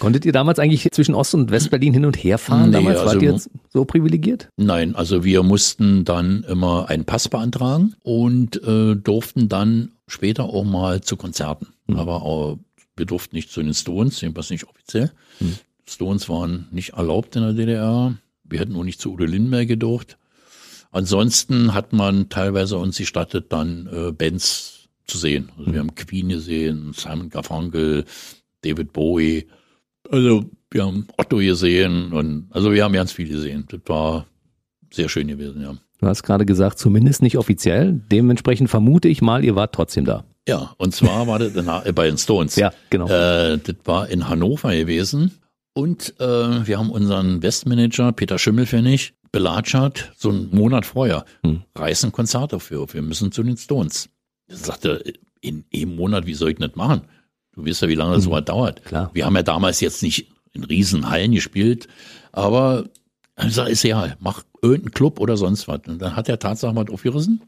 [0.00, 2.70] Konntet ihr damals eigentlich zwischen Ost- und Westberlin hin und her fahren?
[2.70, 4.48] Nee, damals also, wart ihr jetzt so privilegiert?
[4.56, 10.64] Nein, also wir mussten dann immer einen Pass beantragen und äh, durften dann später auch
[10.64, 11.68] mal zu Konzerten.
[11.86, 11.96] Mhm.
[11.96, 12.58] Aber auch,
[12.96, 15.12] wir durften nicht zu den Stones, jedenfalls nicht offiziell.
[15.38, 15.56] Mhm.
[15.86, 18.16] Stones waren nicht erlaubt in der DDR.
[18.44, 20.16] Wir hätten auch nicht zu Udo Lindenberg gedurft.
[20.92, 25.50] Ansonsten hat man teilweise uns gestattet, dann äh, Bands zu sehen.
[25.58, 28.06] Also wir haben Queen gesehen, Simon Garfunkel,
[28.62, 29.46] David Bowie,
[30.10, 33.66] also wir haben Otto gesehen und also wir haben ganz viel gesehen.
[33.68, 34.26] Das war
[34.92, 35.74] sehr schön gewesen, ja.
[36.00, 38.00] Du hast gerade gesagt, zumindest nicht offiziell.
[38.10, 40.24] Dementsprechend vermute ich mal, ihr wart trotzdem da.
[40.48, 42.56] Ja, und zwar war das in, äh, bei den Stones.
[42.56, 43.06] Ja, genau.
[43.06, 45.32] Äh, das war in Hannover gewesen.
[45.74, 46.24] Und äh,
[46.66, 51.24] wir haben unseren Westmanager Peter Schimmelfennig belatschert, so einen Monat vorher.
[51.44, 51.62] Hm.
[51.76, 52.92] Reißen Konzert dafür.
[52.92, 54.08] Wir müssen zu den Stones.
[54.48, 55.04] Er sagte,
[55.40, 57.02] in einem Monat, wie soll ich das machen?
[57.52, 58.30] Du weißt ja, wie lange das mhm.
[58.30, 58.84] so dauert.
[58.84, 59.10] Klar.
[59.12, 61.88] Wir haben ja damals jetzt nicht in Riesenhallen gespielt,
[62.32, 62.84] aber
[63.44, 65.80] ich sag, ist ja, mach irgendeinen Club oder sonst was.
[65.86, 67.42] Und dann hat er tatsächlich mal aufgerissen.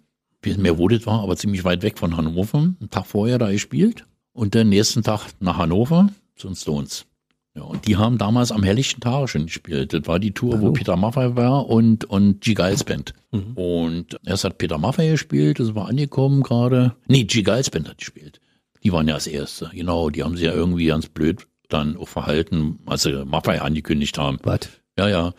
[0.45, 2.59] Mehr wo das war, aber ziemlich weit weg von Hannover.
[2.59, 7.07] Einen Tag vorher da gespielt und den nächsten Tag nach Hannover zu den Stones.
[7.55, 9.93] Ja, und die haben damals am helllichten Tage schon gespielt.
[9.93, 12.55] Das war die Tour, wo Peter Maffay war und, und G.
[12.55, 13.12] Giles Band.
[13.31, 13.53] Mhm.
[13.55, 16.97] Und erst hat Peter Maffay gespielt, das war angekommen gerade.
[17.07, 17.43] Nee, G.
[17.43, 18.41] Giles Band hat gespielt.
[18.83, 19.71] Die waren ja als Erste.
[19.73, 24.18] Genau, die haben sich ja irgendwie ganz blöd dann auch verhalten, als sie Maffei angekündigt
[24.18, 24.38] haben.
[24.42, 24.68] Was?
[24.99, 25.33] Ja, ja.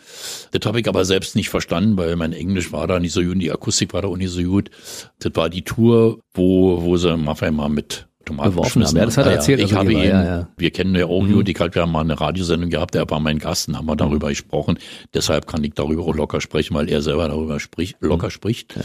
[0.52, 3.40] Das habe ich aber selbst nicht verstanden, weil mein Englisch war da nicht so gut,
[3.40, 4.72] die Akustik war da auch nicht so gut.
[5.20, 8.96] Das war die Tour, wo, wo sie Maffei mal mit Tomaten beworfen haben.
[8.96, 9.60] Ja, das hat er erzählt.
[9.60, 10.48] Ich also habe ihn, ja, ja.
[10.58, 11.32] wir kennen ja auch mhm.
[11.32, 14.28] Judy wir haben mal eine Radiosendung gehabt, der war mein Gast und haben wir darüber
[14.28, 14.32] mhm.
[14.32, 14.80] gesprochen.
[15.14, 18.32] Deshalb kann ich darüber auch locker sprechen, weil er selber darüber spricht, locker mhm.
[18.32, 18.76] spricht.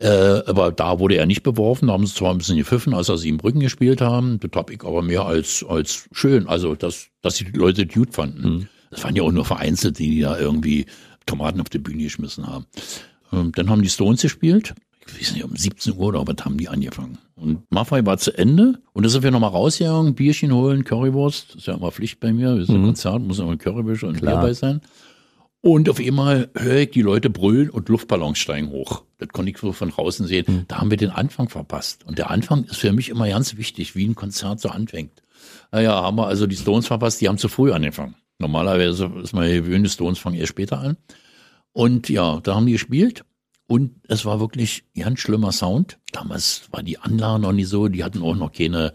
[0.00, 0.38] Ja.
[0.38, 3.06] Äh, aber da wurde er nicht beworfen, da haben sie zwar ein bisschen gepfiffen, als
[3.06, 4.40] sie in Brücken gespielt haben.
[4.40, 8.48] Das habe ich aber mehr als, als schön, also dass, dass die Leute gut fanden.
[8.48, 8.68] Mhm.
[8.90, 10.86] Das waren ja auch nur vereinzelt, die da irgendwie
[11.26, 12.66] Tomaten auf die Bühne geschmissen haben.
[13.32, 14.74] Ähm, dann haben die Stones gespielt
[15.12, 17.18] ich weiß nicht, um 17 Uhr oder was haben die angefangen.
[17.36, 21.56] Und Maffei war zu Ende und da sind wir nochmal rausgegangen, Bierchen holen, Currywurst, das
[21.56, 22.82] ist ja immer Pflicht bei mir, wir sind mhm.
[22.82, 24.80] ein Konzert, muss immer Currywurst und Bier bei sein.
[25.60, 29.02] Und auf einmal höre ich die Leute brüllen und Luftballons steigen hoch.
[29.18, 30.44] Das konnte ich so von draußen sehen.
[30.46, 30.64] Mhm.
[30.68, 32.06] Da haben wir den Anfang verpasst.
[32.06, 35.22] Und der Anfang ist für mich immer ganz wichtig, wie ein Konzert so anfängt.
[35.72, 38.14] Naja, haben wir also die Stones verpasst, die haben zu früh angefangen.
[38.38, 40.96] Normalerweise ist man gewöhnt, die Stones fangen erst später an.
[41.72, 43.24] Und ja, da haben die gespielt
[43.68, 45.98] und es war wirklich ganz schlimmer Sound.
[46.12, 48.94] Damals war die Anlage noch nicht so, die hatten auch noch keine,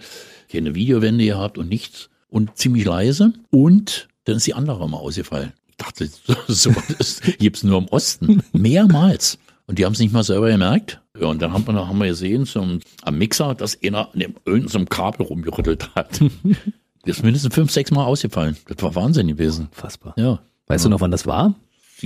[0.51, 2.09] keine Videowände gehabt und nichts.
[2.27, 3.33] Und ziemlich leise.
[3.51, 5.53] Und dann ist die Anlage mal ausgefallen.
[5.67, 6.09] Ich dachte,
[6.47, 8.41] so das gibt's nur im Osten.
[8.51, 9.38] Mehrmals.
[9.67, 10.99] Und die haben es nicht mal selber gemerkt.
[11.19, 14.36] Ja, und dann haben wir, haben wir gesehen zum, am Mixer, dass einer an dem,
[14.43, 16.19] irgendeinem Kabel rumgerüttelt hat.
[17.05, 18.55] Das ist mindestens fünf, sechs Mal ausgefallen.
[18.65, 19.67] Das war Wahnsinn gewesen.
[19.73, 20.13] Fassbar.
[20.15, 20.39] Ja.
[20.67, 20.88] Weißt ja.
[20.88, 21.53] du noch, wann das war?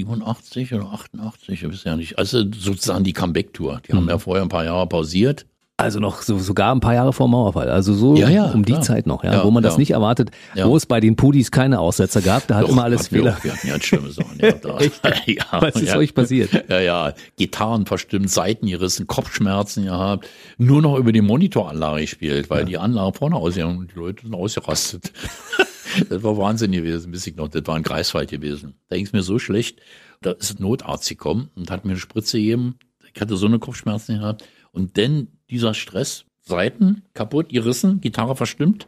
[0.05, 2.19] 87 oder 88, ich weiß ja nicht.
[2.19, 3.81] Also sozusagen die Comeback-Tour.
[3.87, 5.45] Die haben ja vorher ein paar Jahre pausiert.
[5.79, 7.69] Also noch so, sogar ein paar Jahre vor Mauerfall.
[7.69, 8.81] Also so Ja, ja, um die klar.
[8.81, 11.79] Zeit noch, ja, Ja, wo man das nicht erwartet, wo es bei den Pudis keine
[11.79, 13.37] Aussetzer gab, da hat Doch, immer alles Fehler.
[13.43, 14.39] Wir hatten ja schlimme Sachen.
[14.39, 14.79] Ja, da.
[15.27, 16.65] ja, Was ist euch passiert?
[16.67, 22.65] Ja, ja, Gitarren verstimmt, Seiten gerissen, Kopfschmerzen gehabt, nur noch über die Monitoranlage gespielt, weil
[22.65, 25.11] die Anlage vorne ausgegangen und die Leute sind ausgerastet.
[26.09, 28.75] das war Wahnsinn gewesen, bis ich noch, das war ein Greifswald gewesen.
[28.89, 29.79] Da ging es mir so schlecht,
[30.21, 32.75] da ist ein Notarzt gekommen und hat mir eine Spritze gegeben.
[33.13, 34.43] Ich hatte so eine Kopfschmerzen gehabt.
[34.71, 38.87] Und dann dieser Stress, Seiten kaputt, gerissen, Gitarre verstimmt.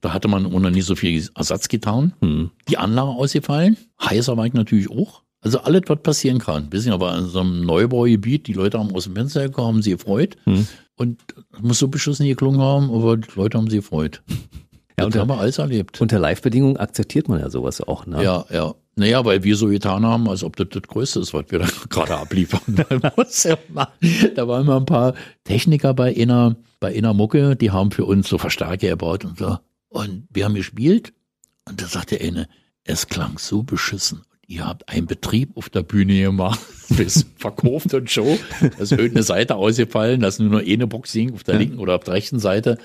[0.00, 2.14] Da hatte man ohne nie so viel Ersatzgitarren.
[2.20, 2.50] Hm.
[2.68, 3.76] Die Anlage ausgefallen.
[4.02, 5.22] Heißer war ich natürlich auch.
[5.42, 6.68] Also alles, was passieren kann.
[6.68, 9.92] Bisschen aber in so einem Neubaugebiet, die Leute haben aus dem Fenster gekommen, haben sie
[9.92, 10.36] gefreut.
[10.44, 10.66] Hm.
[10.96, 11.20] Und
[11.60, 14.22] muss so beschissen geklungen haben, aber die Leute haben sie gefreut.
[15.00, 16.00] Ja, das unter, haben wir alles erlebt.
[16.00, 18.06] unter Live-Bedingungen akzeptiert man ja sowas auch.
[18.06, 18.22] Ne?
[18.22, 18.74] Ja, ja.
[18.96, 21.68] Naja, weil wir so getan haben, als ob das das Größte ist, was wir da
[21.88, 22.60] gerade abliefern.
[24.34, 28.28] Da waren mal ein paar Techniker bei einer, bei einer Mucke, die haben für uns
[28.28, 29.58] so Verstärker gebaut und so.
[29.88, 31.12] Und wir haben gespielt
[31.68, 32.48] und da sagte eine,
[32.84, 34.22] es klang so beschissen.
[34.46, 36.60] Ihr habt einen Betrieb auf der Bühne gemacht,
[36.90, 38.38] bis verkauft und Show.
[38.60, 41.94] Da ist irgendeine Seite ausgefallen, da ist nur noch eine Box auf der linken oder
[41.94, 42.76] auf der rechten Seite.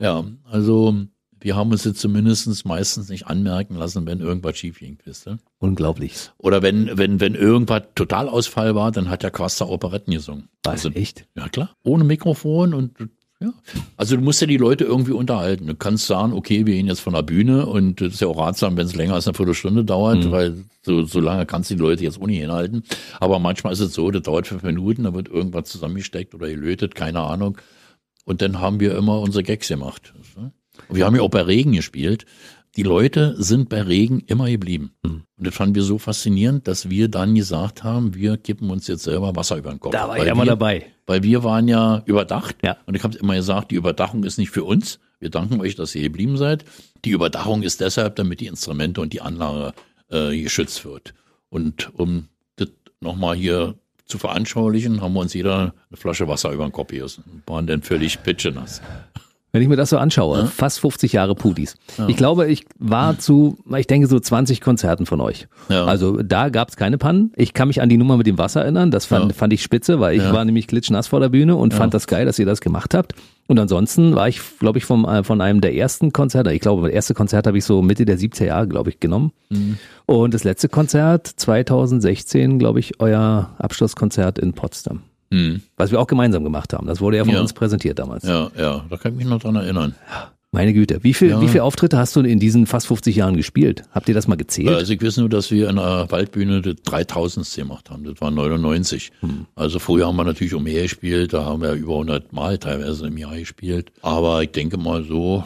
[0.00, 1.06] Ja, also
[1.40, 5.38] wir haben uns jetzt zumindest meistens nicht anmerken lassen, wenn irgendwas schief ging, wisst ihr?
[5.58, 6.30] Unglaublich.
[6.38, 10.48] Oder wenn, wenn, wenn irgendwas Totalausfall war, dann hat der Quaster Operetten gesungen.
[10.64, 11.26] Was, Also, echt?
[11.36, 11.70] ja klar.
[11.84, 12.92] Ohne Mikrofon und
[13.38, 13.52] ja.
[13.98, 15.66] Also du musst ja die Leute irgendwie unterhalten.
[15.66, 18.38] Du kannst sagen, okay, wir gehen jetzt von der Bühne und das ist ja auch
[18.38, 21.82] ratsam, wenn es länger als eine Viertelstunde dauert, weil so, so lange kannst du die
[21.82, 22.82] Leute jetzt ohne hinhalten.
[23.20, 26.94] Aber manchmal ist es so, das dauert fünf Minuten, da wird irgendwas zusammengesteckt oder gelötet,
[26.94, 27.58] keine Ahnung.
[28.24, 30.14] Und dann haben wir immer unsere Gags gemacht.
[30.88, 32.26] Und wir haben ja auch bei Regen gespielt.
[32.76, 34.92] Die Leute sind bei Regen immer geblieben.
[35.02, 39.04] Und das fanden wir so faszinierend, dass wir dann gesagt haben, wir kippen uns jetzt
[39.04, 39.92] selber Wasser über den Kopf.
[39.92, 40.84] Da war ich ja mal dabei.
[41.06, 42.56] weil wir waren ja überdacht.
[42.62, 42.76] Ja.
[42.84, 44.98] Und ich habe immer gesagt, die Überdachung ist nicht für uns.
[45.20, 46.66] Wir danken euch, dass ihr geblieben seid.
[47.06, 49.72] Die Überdachung ist deshalb, damit die Instrumente und die Anlage
[50.10, 51.14] äh, geschützt wird.
[51.48, 52.68] Und um das
[53.00, 57.42] nochmal hier zu veranschaulichen, haben wir uns jeder eine Flasche Wasser über den Kopf gerissen.
[57.46, 58.82] Waren dann völlig pitschenass.
[59.56, 61.76] Wenn ich mir das so anschaue, fast 50 Jahre Pudis.
[62.08, 65.48] Ich glaube, ich war zu, ich denke so 20 Konzerten von euch.
[65.70, 65.86] Ja.
[65.86, 67.32] Also da gab es keine Pannen.
[67.36, 68.90] Ich kann mich an die Nummer mit dem Wasser erinnern.
[68.90, 69.34] Das fand, Ja.
[69.34, 70.34] fand ich spitze, weil ich Ja.
[70.34, 73.14] war nämlich klitschnass vor der Bühne und fand das geil, dass ihr das gemacht habt.
[73.48, 76.82] Und ansonsten war ich, glaube ich, vom, äh, von einem der ersten Konzerte, ich glaube,
[76.82, 79.32] das erste Konzert habe ich so Mitte der 70er Jahre, glaube ich, genommen.
[79.48, 79.78] Mhm.
[80.04, 85.02] Und das letzte Konzert, 2016, glaube ich, euer Abschlusskonzert in Potsdam.
[85.32, 85.60] Hm.
[85.76, 86.86] Was wir auch gemeinsam gemacht haben.
[86.86, 87.40] Das wurde ja von Ja.
[87.40, 88.24] uns präsentiert damals.
[88.24, 89.94] Ja, ja, da kann ich mich noch dran erinnern.
[90.52, 91.02] Meine Güte.
[91.02, 91.40] Wie viel, Ja.
[91.42, 93.82] wie viele Auftritte hast du in diesen fast 50 Jahren gespielt?
[93.90, 94.68] Habt ihr das mal gezählt?
[94.68, 97.56] Also ich weiß nur, dass wir in der Waldbühne das 3000.
[97.56, 98.04] gemacht haben.
[98.04, 99.10] Das war 99.
[99.54, 101.34] Also früher haben wir natürlich um mehr gespielt.
[101.34, 103.92] Da haben wir über 100 Mal teilweise im Jahr gespielt.
[104.02, 105.44] Aber ich denke mal so,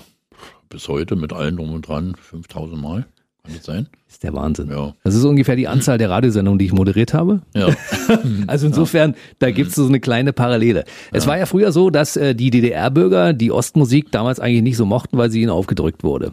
[0.68, 3.06] bis heute mit allen drum und dran 5000 Mal.
[3.42, 3.88] Kann das sein?
[4.20, 4.70] Ist der Wahnsinn.
[4.70, 4.94] Ja.
[5.02, 7.40] Das ist ungefähr die Anzahl der Radiosendungen, die ich moderiert habe.
[7.54, 7.68] Ja.
[8.48, 10.84] Also insofern, da gibt es so eine kleine Parallele.
[11.12, 14.84] Es war ja früher so, dass äh, die DDR-Bürger die Ostmusik damals eigentlich nicht so
[14.84, 16.32] mochten, weil sie ihnen aufgedrückt wurde.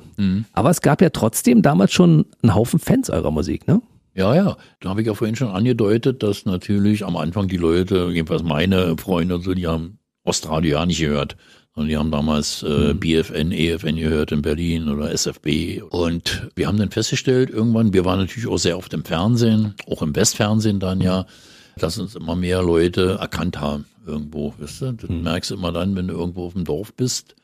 [0.54, 3.82] Aber es gab ja trotzdem damals schon einen Haufen Fans eurer Musik, ne?
[4.16, 4.58] Ja, ja.
[4.80, 8.98] Da habe ich ja vorhin schon angedeutet, dass natürlich am Anfang die Leute, jedenfalls meine
[8.98, 11.38] Freunde und so, die haben Ostradio ja nicht gehört.
[11.78, 15.84] Und die haben damals äh, BFN, EFN gehört in Berlin oder SFB.
[15.88, 20.02] Und wir haben dann festgestellt, irgendwann, wir waren natürlich auch sehr oft im Fernsehen, auch
[20.02, 21.28] im Westfernsehen dann ja,
[21.78, 24.94] dass uns immer mehr Leute erkannt haben irgendwo, wisst ihr?
[24.94, 27.36] Das merkst du immer dann, wenn du irgendwo auf dem Dorf bist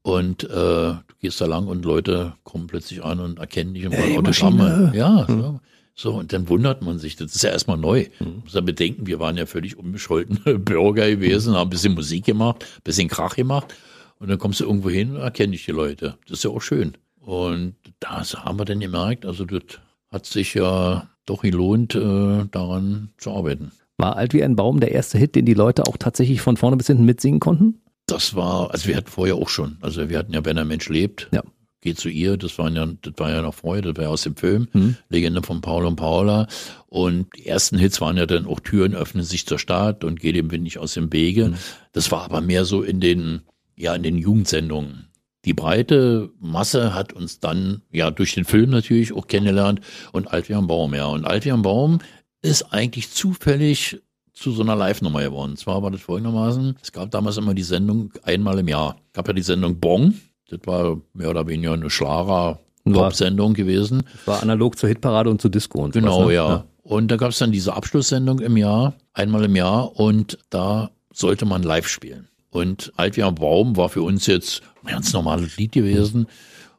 [0.00, 3.92] und äh, du gehst da lang und Leute kommen plötzlich an und erkennen dich und
[3.92, 4.92] wollen Hey, Autogramme.
[4.94, 5.60] Ja, so.
[6.00, 8.06] So, und dann wundert man sich, das ist ja erstmal neu.
[8.44, 12.62] Muss ja bedenken, wir waren ja völlig unbescholtene Bürger gewesen, haben ein bisschen Musik gemacht,
[12.62, 13.74] ein bisschen Krach gemacht
[14.20, 16.16] und dann kommst du irgendwo hin und erkennen dich die Leute.
[16.28, 16.92] Das ist ja auch schön.
[17.20, 19.80] Und das haben wir dann gemerkt, also das
[20.12, 23.72] hat sich ja doch gelohnt, äh, daran zu arbeiten.
[23.96, 26.76] War alt wie ein Baum der erste Hit, den die Leute auch tatsächlich von vorne
[26.76, 27.80] bis hinten mitsingen konnten?
[28.06, 30.88] Das war, also wir hatten vorher auch schon, also wir hatten ja Wenn ein Mensch
[30.88, 31.42] lebt, Ja.
[31.88, 34.22] Geh zu ihr, das war ja, das war ja noch vorher, das war ja aus
[34.22, 34.96] dem Film, Mhm.
[35.08, 36.46] Legende von Paul und Paula.
[36.86, 40.32] Und die ersten Hits waren ja dann auch Türen öffnen sich zur Stadt und geh
[40.32, 41.54] dem Wind nicht aus dem Wege.
[41.92, 43.40] Das war aber mehr so in den,
[43.74, 45.08] ja, in den Jugendsendungen.
[45.46, 49.80] Die breite Masse hat uns dann, ja, durch den Film natürlich auch kennengelernt
[50.12, 51.06] und Alt wie am Baum, ja.
[51.06, 52.00] Und Alt wie am Baum
[52.42, 53.98] ist eigentlich zufällig
[54.34, 55.52] zu so einer Live-Nummer geworden.
[55.52, 58.96] Und zwar war das folgendermaßen, es gab damals immer die Sendung einmal im Jahr.
[59.06, 60.12] Es gab ja die Sendung Bong,
[60.48, 64.02] das war mehr oder weniger eine Schlager-Pop-Sendung gewesen.
[64.26, 66.34] War analog zur Hitparade und zur Disco und Genau, sowas, ne?
[66.34, 66.64] ja.
[66.82, 71.44] Und da gab es dann diese Abschlusssendung im Jahr, einmal im Jahr, und da sollte
[71.44, 72.28] man live spielen.
[72.50, 76.26] Und Alt wie am Baum war für uns jetzt ein ganz normales Lied gewesen.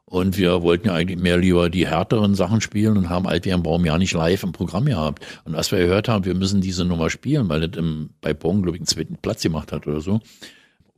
[0.06, 3.54] Und wir wollten ja eigentlich mehr lieber die härteren Sachen spielen und haben Alt wie
[3.54, 5.24] am Baum ja nicht live im Programm gehabt.
[5.46, 8.64] Und als wir gehört haben, wir müssen diese Nummer spielen, weil das im, bei Bonn,
[8.64, 10.22] glaube ich, einen zweiten Platz gemacht hat oder so,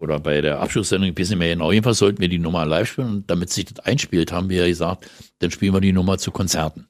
[0.01, 1.71] oder bei der Abschlusssendung ein bisschen mehr genau.
[1.71, 4.67] Jedenfalls sollten wir die Nummer live spielen und damit sich das einspielt, haben wir ja
[4.67, 5.09] gesagt,
[5.39, 6.87] dann spielen wir die Nummer zu Konzerten.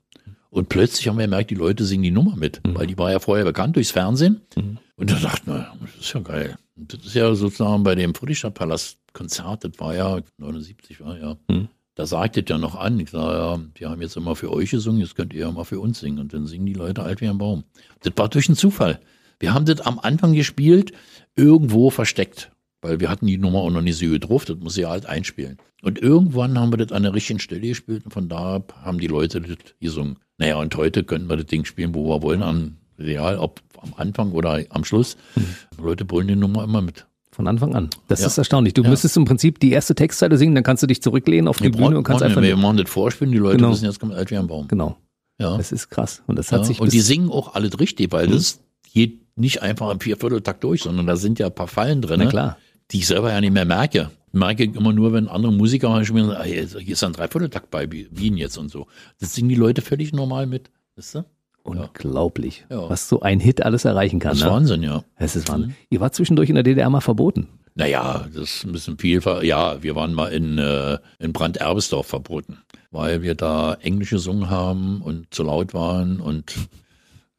[0.49, 2.75] Und plötzlich haben wir gemerkt, die Leute singen die Nummer mit, mhm.
[2.75, 4.41] weil die war ja vorher bekannt durchs Fernsehen.
[4.55, 4.79] Mhm.
[4.95, 6.57] Und da dachten wir, das ist ja geil.
[6.75, 11.37] Und das ist ja sozusagen bei dem Friedrichstadtpalast-Konzert, das war ja 79 war ja.
[11.49, 11.67] Mhm.
[11.95, 14.71] Da sagt es ja noch an, ich sage, ja, die haben jetzt immer für euch
[14.71, 16.19] gesungen, jetzt könnt ihr ja mal für uns singen.
[16.19, 17.65] Und dann singen die Leute alt wie ein Baum.
[18.01, 19.01] Das war durch einen Zufall.
[19.39, 20.93] Wir haben das am Anfang gespielt,
[21.35, 22.51] irgendwo versteckt.
[22.81, 25.57] Weil wir hatten die Nummer auch noch nicht so drauf, das muss ich halt einspielen.
[25.83, 29.07] Und irgendwann haben wir das an der richtigen Stelle gespielt und von da haben die
[29.07, 30.17] Leute das gesungen.
[30.37, 33.93] Naja, und heute können wir das Ding spielen, wo wir wollen, an Real, ob am
[33.97, 35.17] Anfang oder am Schluss.
[35.35, 35.83] Mhm.
[35.83, 37.05] Leute brüllen die Nummer immer mit.
[37.31, 37.89] Von Anfang an.
[38.07, 38.27] Das ja.
[38.27, 38.73] ist erstaunlich.
[38.73, 38.89] Du ja.
[38.89, 41.71] müsstest im Prinzip die erste Textzeile singen, dann kannst du dich zurücklehnen auf die wir
[41.71, 42.41] Bühne und kannst einfach.
[42.41, 43.71] Wir machen das vorspielen, die Leute genau.
[43.71, 44.67] wissen, jetzt kommt alt wie ein Baum.
[44.67, 44.97] Genau.
[45.39, 45.57] Ja.
[45.57, 46.21] Das ist krass.
[46.27, 46.65] Und das hat ja.
[46.65, 46.81] sich.
[46.81, 48.33] Und die singen auch alles richtig, weil mhm.
[48.33, 48.59] das
[48.93, 52.19] geht nicht einfach im Viervierteltakt durch, sondern da sind ja ein paar Fallen drin.
[52.21, 52.57] Na klar.
[52.91, 56.29] Die ich selber ja nicht mehr merke merke immer nur, wenn andere Musiker mal spielen,
[56.31, 58.87] ah, hier ist ein Dreivierteltakt bei Wien jetzt und so.
[59.19, 60.69] Das singen die Leute völlig normal mit.
[60.95, 61.25] Weißt du?
[61.63, 62.89] Unglaublich, ja.
[62.89, 64.31] was so ein Hit alles erreichen kann.
[64.31, 64.51] Das ist ne?
[64.51, 65.03] Wahnsinn, ja.
[65.17, 65.75] Es ist Wahnsinn.
[65.91, 67.47] Ihr wart zwischendurch in der DDR mal verboten.
[67.75, 69.21] Naja, das ist ein bisschen viel.
[69.43, 72.57] Ja, wir waren mal in, äh, in Brand-Erbesdorf verboten,
[72.89, 76.55] weil wir da Englisch gesungen haben und zu laut waren und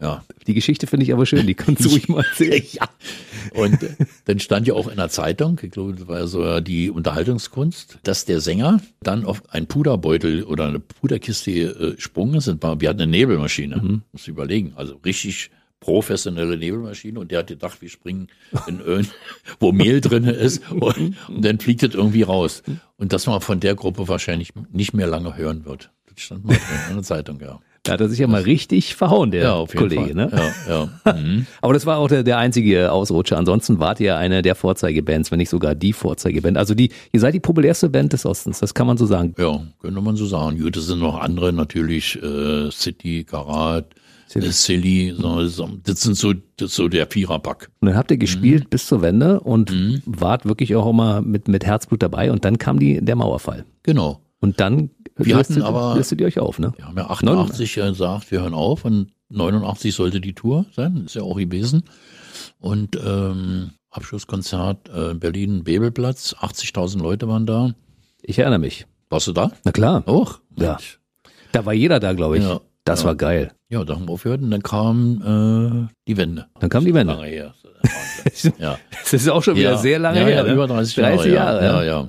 [0.03, 0.25] ja.
[0.47, 2.62] Die Geschichte finde ich aber schön, die kannst du ruhig mal erzählen.
[2.73, 2.88] ja.
[3.55, 3.79] Und
[4.25, 7.99] dann stand ja auch in der Zeitung, ich glaube, das war ja so die Unterhaltungskunst,
[8.03, 12.49] dass der Sänger dann auf einen Puderbeutel oder eine Puderkiste äh, sprungen ist.
[12.49, 14.03] Wir hatten eine Nebelmaschine, mhm.
[14.12, 18.29] muss überlegen, also richtig professionelle Nebelmaschine und der hat gedacht, wir springen
[18.67, 19.05] in Öl,
[19.61, 22.62] wo Mehl drin ist und, und, dann fliegt es irgendwie raus.
[22.97, 25.91] Und dass man von der Gruppe wahrscheinlich nicht mehr lange hören wird.
[26.09, 26.57] Das stand mal
[26.88, 27.61] in der Zeitung, ja.
[27.85, 30.03] Da hat er sich ja mal richtig verhauen, der ja, Kollege.
[30.03, 30.14] Fall.
[30.14, 30.31] Ne?
[30.68, 31.12] Ja, ja.
[31.14, 31.47] Mhm.
[31.61, 33.37] Aber das war auch der, der einzige Ausrutscher.
[33.37, 36.59] Ansonsten wart ihr eine der Vorzeigebands, wenn nicht sogar die Vorzeigeband.
[36.59, 39.35] Also die, ihr seid die populärste Band des Ostens, das kann man so sagen.
[39.37, 40.61] Ja, könnte man so sagen.
[40.61, 43.87] Gut, es sind noch andere natürlich, äh, City, Karat,
[44.29, 44.47] Silly.
[44.47, 45.14] Äh, Silly,
[45.49, 47.68] so, das sind so, das ist so der Viererpack.
[47.81, 48.68] Und dann habt ihr gespielt mhm.
[48.71, 50.03] bis zur Wende und mhm.
[50.07, 53.64] wart wirklich auch immer mit, mit Herzblut dabei und dann kam die, der Mauerfall.
[53.83, 54.21] Genau.
[54.40, 56.72] Und dann wir hatten listet, aber, listet ihr euch auf, ne?
[56.77, 61.14] Wir haben ja 88 gesagt, wir hören auf und 89 sollte die Tour sein, ist
[61.14, 61.85] ja auch gewesen.
[62.59, 67.75] Und ähm, Abschlusskonzert äh, Berlin Bebelplatz, 80.000 Leute waren da.
[68.22, 68.87] Ich erinnere mich.
[69.11, 69.53] Warst du da?
[69.64, 70.03] Na klar.
[70.07, 70.40] Auch?
[70.57, 70.79] Ja.
[71.53, 72.44] Da war jeder da, glaube ich.
[72.44, 73.09] Ja, das ja.
[73.09, 73.53] war geil.
[73.68, 76.46] Ja, da haben wir aufgehört und dann kam äh, die Wende.
[76.61, 77.14] Dann kam die Wende.
[77.14, 77.55] Lange her.
[78.59, 78.79] ja.
[78.90, 80.46] Das ist auch schon wieder sehr lange her.
[80.46, 81.16] Ja, über 30 Jahre.
[81.16, 81.83] 30 Jahre, ja.
[81.83, 82.07] ja.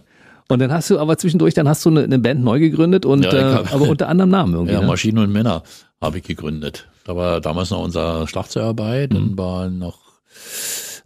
[0.49, 3.23] Und dann hast du aber zwischendurch, dann hast du eine, eine Band neu gegründet und
[3.23, 4.73] ja, äh, aber unter anderem Namen irgendwie.
[4.73, 4.87] Ja, ne?
[4.87, 5.63] Maschinen und Männer
[6.01, 6.87] habe ich gegründet.
[7.05, 9.37] Da war damals noch unser Schlagzeug dabei, dann mhm.
[9.37, 9.99] war noch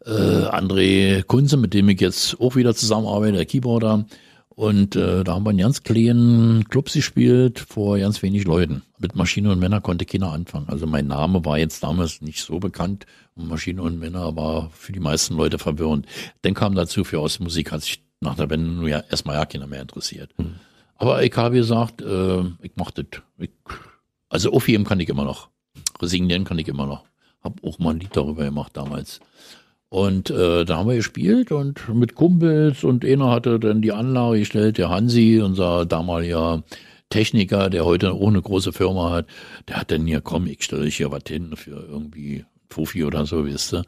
[0.05, 4.05] äh, André Kunze, mit dem ich jetzt auch wieder zusammenarbeite, der Keyboarder.
[4.49, 8.81] Und äh, da haben wir einen ganz kleinen Clubs gespielt vor ganz wenig Leuten.
[8.97, 10.67] Mit Maschine und Männer konnte keiner anfangen.
[10.67, 13.05] Also mein Name war jetzt damals nicht so bekannt.
[13.35, 16.07] Und Maschine und Männer war für die meisten Leute verwirrend.
[16.41, 19.81] Dann kam dazu, für Ostmusik hat sich nach der Wende ja erstmal ja keiner mehr
[19.81, 20.31] interessiert.
[20.37, 20.55] Mhm.
[20.95, 23.05] Aber ich habe gesagt, äh, ich mach das.
[23.37, 23.51] Ich,
[24.29, 25.49] also aufheben kann ich immer noch.
[26.01, 27.05] Resignieren kann ich immer noch.
[27.43, 29.19] Hab auch mal ein Lied darüber gemacht damals.
[29.89, 34.39] Und äh, da haben wir gespielt und mit Kumpels und einer hatte dann die Anlage
[34.39, 36.63] gestellt, der Hansi, unser damaliger
[37.09, 39.27] Techniker, der heute auch eine große Firma hat,
[39.69, 43.45] der hat dann hier, komm, ich stelle hier was hin für irgendwie Fufi oder so,
[43.45, 43.85] wisst ihr.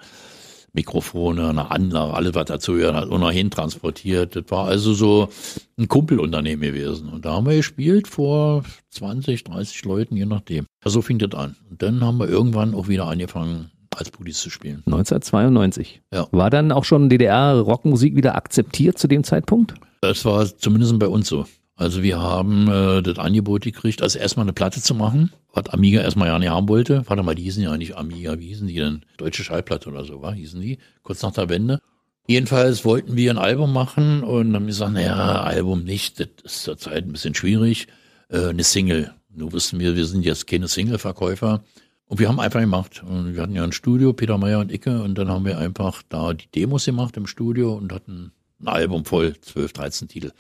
[0.74, 4.36] Mikrofone, eine Anlage, alles was dazu gehört hat, und noch hin transportiert.
[4.36, 5.30] Das war also so
[5.78, 7.10] ein Kumpelunternehmen gewesen.
[7.10, 10.66] Und da haben wir gespielt vor 20, 30 Leuten, je nachdem.
[10.84, 11.56] Ja, so fing das an.
[11.70, 14.84] Und dann haben wir irgendwann auch wieder angefangen, als Budis zu spielen.
[14.86, 16.02] 1992.
[16.14, 16.28] Ja.
[16.32, 19.74] War dann auch schon DDR-Rockmusik wieder akzeptiert zu dem Zeitpunkt?
[20.02, 21.46] Das war zumindest bei uns so.
[21.80, 26.02] Also wir haben äh, das Angebot gekriegt, also erstmal eine Platte zu machen, was Amiga
[26.02, 27.04] erstmal ja nicht haben wollte.
[27.08, 29.06] Warte mal, die hießen ja nicht Amiga, wie hießen die denn?
[29.16, 31.80] Deutsche Schallplatte oder so, war hießen die, kurz nach der Wende.
[32.28, 37.06] Jedenfalls wollten wir ein Album machen und haben gesagt, naja, Album nicht, das ist zurzeit
[37.06, 37.88] ein bisschen schwierig.
[38.28, 39.14] Äh, eine Single.
[39.34, 41.64] Nur wussten wir, wir sind jetzt keine Single-Verkäufer.
[42.08, 43.04] Und wir haben einfach gemacht.
[43.08, 46.04] Und wir hatten ja ein Studio, Peter Meyer und Icke, und dann haben wir einfach
[46.10, 50.32] da die Demos gemacht im Studio und hatten ein Album voll, 12, 13 Titel.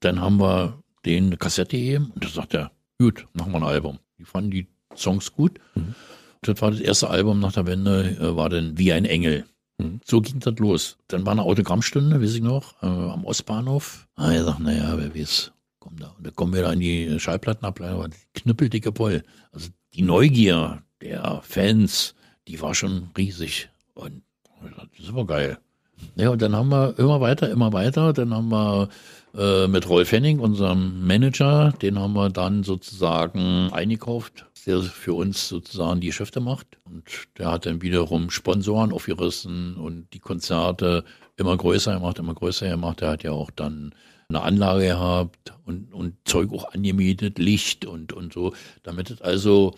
[0.00, 3.64] Dann haben wir den eine Kassette gegeben und da sagt er, gut, machen wir ein
[3.64, 3.98] Album.
[4.18, 5.58] Die fanden die Songs gut.
[5.74, 5.94] Mhm.
[6.42, 9.44] das war das erste Album nach der Wende, äh, war dann Wie ein Engel.
[9.78, 10.00] Mhm.
[10.04, 10.98] So ging das los.
[11.08, 14.08] Dann war eine Autogrammstunde, weiß ich noch, äh, am Ostbahnhof.
[14.16, 16.08] Ah, ich dachte, naja, wer weiß, komm da.
[16.16, 19.22] Und dann kommen wir da in die Schallplattenableitung, knüppeldicke voll.
[19.52, 22.14] Also die Neugier der Fans,
[22.48, 23.68] die war schon riesig.
[23.94, 24.22] Und
[24.98, 25.58] das war geil.
[26.16, 28.12] Ja, und dann haben wir immer weiter, immer weiter.
[28.12, 28.88] Dann haben wir
[29.36, 35.48] äh, mit Rolf Henning, unserem Manager, den haben wir dann sozusagen eingekauft, der für uns
[35.48, 36.66] sozusagen die Geschäfte macht.
[36.84, 37.04] Und
[37.38, 41.04] der hat dann wiederum Sponsoren aufgerissen und die Konzerte
[41.36, 43.00] immer größer gemacht, immer größer gemacht.
[43.02, 43.94] Der hat ja auch dann
[44.28, 49.74] eine Anlage gehabt und, und Zeug auch angemietet, Licht und, und so, damit es also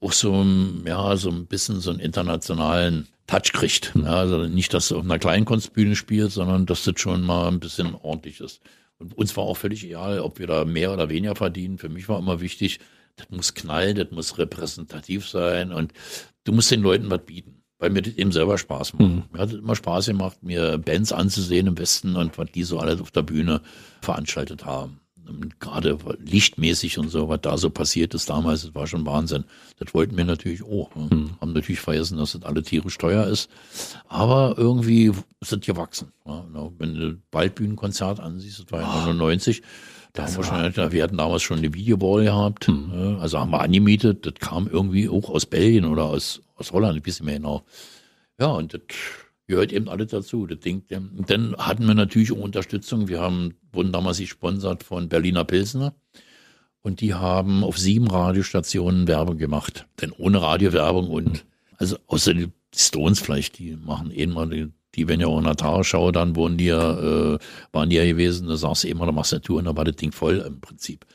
[0.00, 0.46] auch so,
[0.86, 3.92] ja, so ein bisschen so einen internationalen Touch kriegt.
[3.94, 7.60] Ja, also nicht, dass du auf einer Kleinkunstbühne spielst, sondern dass das schon mal ein
[7.60, 8.60] bisschen ordentlich ist.
[8.98, 11.78] Und uns war auch völlig egal, ob wir da mehr oder weniger verdienen.
[11.78, 12.80] Für mich war immer wichtig,
[13.14, 15.92] das muss knallen, das muss repräsentativ sein und
[16.44, 19.02] du musst den Leuten was bieten, weil mir das eben selber Spaß macht.
[19.02, 19.24] Mhm.
[19.32, 22.78] Mir hat es immer Spaß gemacht, mir Bands anzusehen im Westen und was die so
[22.80, 23.60] alles auf der Bühne
[24.00, 25.00] veranstaltet haben
[25.58, 29.44] gerade lichtmäßig und so, was da so passiert ist damals, das war schon Wahnsinn.
[29.78, 30.94] Das wollten wir natürlich auch.
[30.94, 31.30] Mhm.
[31.40, 33.48] Haben natürlich vergessen, dass das alle tierisch teuer ist.
[34.08, 36.12] Aber irgendwie ist das gewachsen.
[36.26, 36.44] Ja?
[36.78, 39.62] Wenn du Waldbühnenkonzert ansiehst, das war ja 99,
[40.12, 43.18] da haben wir, schon, wir hatten damals schon eine Videowall gehabt, mhm.
[43.20, 47.02] also haben wir angemietet, das kam irgendwie auch aus Belgien oder aus, aus Holland, ein
[47.02, 47.62] bisschen mehr genau.
[48.40, 48.80] Ja, und das
[49.50, 50.46] gehört eben alles dazu.
[50.46, 50.84] Das Ding.
[50.88, 53.08] Dann hatten wir natürlich auch Unterstützung.
[53.08, 55.94] Wir haben, wurden damals gesponsert von Berliner Pilsner.
[56.80, 59.86] Und die haben auf sieben Radiostationen Werbung gemacht.
[60.00, 61.44] Denn ohne Radiowerbung und,
[61.76, 65.44] also außer die Stones vielleicht, die machen eh mal die die, wenn ja auch in
[65.44, 67.38] der Tagesschau, dann wurden die ja, äh,
[67.72, 69.76] waren die ja gewesen, da sagst du immer, da machst du eine Tour und da
[69.76, 71.06] war das Ding voll im Prinzip.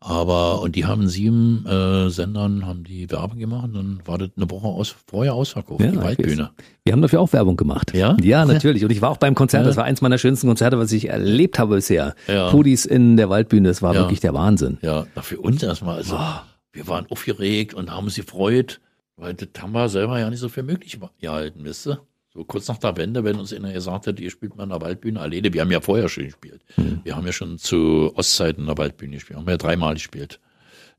[0.00, 4.30] Aber, und die haben sieben äh, Sendern, haben die Werbung gemacht und dann war das
[4.36, 6.50] eine Woche aus, vorher ausverkauft, ja, die Waldbühne.
[6.84, 7.94] Wir haben dafür auch Werbung gemacht.
[7.94, 8.16] Ja?
[8.20, 8.84] Ja, natürlich.
[8.84, 9.68] Und ich war auch beim Konzert, ja.
[9.68, 12.14] das war eins meiner schönsten Konzerte, was ich erlebt habe bisher.
[12.26, 12.50] Ja.
[12.50, 14.00] Pudis in der Waldbühne, das war ja.
[14.00, 14.78] wirklich der Wahnsinn.
[14.82, 16.40] Ja, für uns erstmal, also, oh.
[16.72, 18.80] wir waren aufgeregt und haben uns gefreut,
[19.16, 22.00] weil das haben wir selber ja nicht so für möglich gehalten, wisst ihr?
[22.32, 24.80] So kurz nach der Wende, wenn uns einer gesagt hat, ihr spielt mal in der
[24.80, 25.52] Waldbühne alleine.
[25.52, 26.60] Wir haben ja vorher schon gespielt.
[26.76, 27.00] Mhm.
[27.02, 29.36] Wir haben ja schon zu Ostzeiten in der Waldbühne gespielt.
[29.36, 30.38] Wir haben ja dreimal gespielt.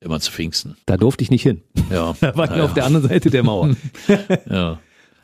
[0.01, 0.75] Immer zu Pfingsten.
[0.87, 1.61] Da durfte ich nicht hin.
[1.89, 2.13] Ja.
[2.21, 2.63] da war ich ja.
[2.65, 3.75] auf der anderen Seite der Mauer.
[4.49, 4.79] ja.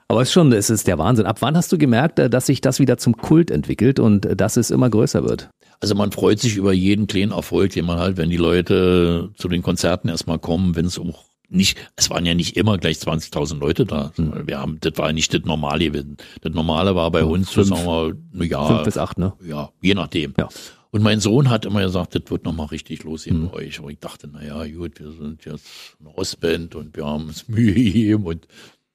[0.07, 1.25] Aber es ist schon, es ist der Wahnsinn.
[1.25, 4.35] Ab wann hast du gemerkt, äh, dass sich das wieder zum Kult entwickelt und äh,
[4.37, 5.49] dass es immer größer wird?
[5.81, 9.49] Also man freut sich über jeden kleinen Erfolg, den man halt, wenn die Leute zu
[9.49, 11.13] den Konzerten erstmal kommen, wenn es um
[11.49, 14.11] nicht, es waren ja nicht immer gleich 20.000 Leute da.
[14.17, 14.47] Mhm.
[14.47, 15.89] Wir haben, das war nicht das Normale.
[15.89, 18.67] Das Normale war bei uns, fünf, sagen wir, ein Jahr.
[18.67, 19.33] Fünf bis acht, ne?
[19.45, 20.33] Ja, je nachdem.
[20.37, 20.49] Ja.
[20.91, 23.49] Und mein Sohn hat immer gesagt, das wird nochmal richtig losgehen mhm.
[23.49, 23.79] bei euch.
[23.79, 25.65] Aber ich dachte, na ja, gut, wir sind jetzt
[25.99, 28.47] eine Ostband und wir haben uns Mühe gegeben und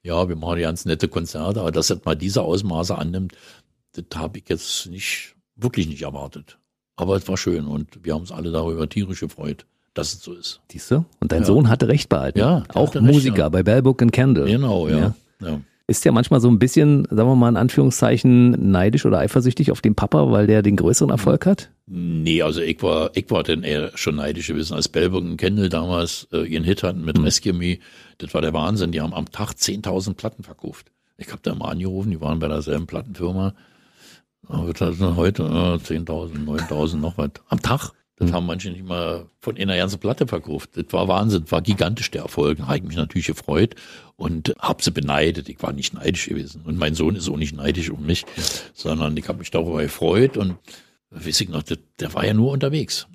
[0.03, 1.61] ja, wir machen ganz nette Konzerte.
[1.61, 3.35] Aber dass das mal diese Ausmaße annimmt,
[3.93, 6.59] das habe ich jetzt nicht, wirklich nicht erwartet.
[6.97, 10.33] Aber es war schön und wir haben uns alle darüber tierisch gefreut dass es so
[10.33, 10.61] ist.
[10.71, 11.05] Siehst du?
[11.21, 11.47] Und dein ja.
[11.47, 12.39] Sohn hatte Recht behalten.
[12.39, 12.63] Ja.
[12.75, 13.49] Auch Musiker recht, ja.
[13.49, 14.47] bei Bell Book and Candle.
[14.47, 14.99] Genau, ja.
[14.99, 15.15] ja.
[15.41, 15.61] ja.
[15.89, 19.81] Ist der manchmal so ein bisschen, sagen wir mal in Anführungszeichen, neidisch oder eifersüchtig auf
[19.81, 21.71] den Papa, weil der den größeren Erfolg hat?
[21.87, 25.69] Nee, also ich war, ich war dann eher schon neidisch gewesen, als Bellbook und Kendall
[25.69, 27.25] damals äh, ihren Hit hatten mit mhm.
[27.25, 27.79] Rescue Me.
[28.19, 28.93] Das war der Wahnsinn.
[28.93, 30.93] Die haben am Tag 10.000 Platten verkauft.
[31.19, 33.55] Ich habe da mal angerufen, die waren bei derselben Plattenfirma.
[34.49, 37.31] Aber das sind heute äh, 10.000, 9.000 noch was.
[37.49, 37.91] Am Tag.
[38.17, 38.35] Das mhm.
[38.35, 40.71] haben manche nicht mal von einer ganzen Platte verkauft.
[40.75, 42.59] Das war Wahnsinn, das war gigantisch der Erfolg.
[42.59, 43.75] Da habe ich mich natürlich gefreut
[44.17, 45.49] und habe sie beneidet.
[45.49, 46.63] Ich war nicht neidisch gewesen.
[46.65, 48.25] Und mein Sohn ist auch nicht neidisch um mich,
[48.75, 50.57] sondern ich habe mich darüber gefreut und
[51.11, 53.07] weiß ich noch, der, der war ja nur unterwegs.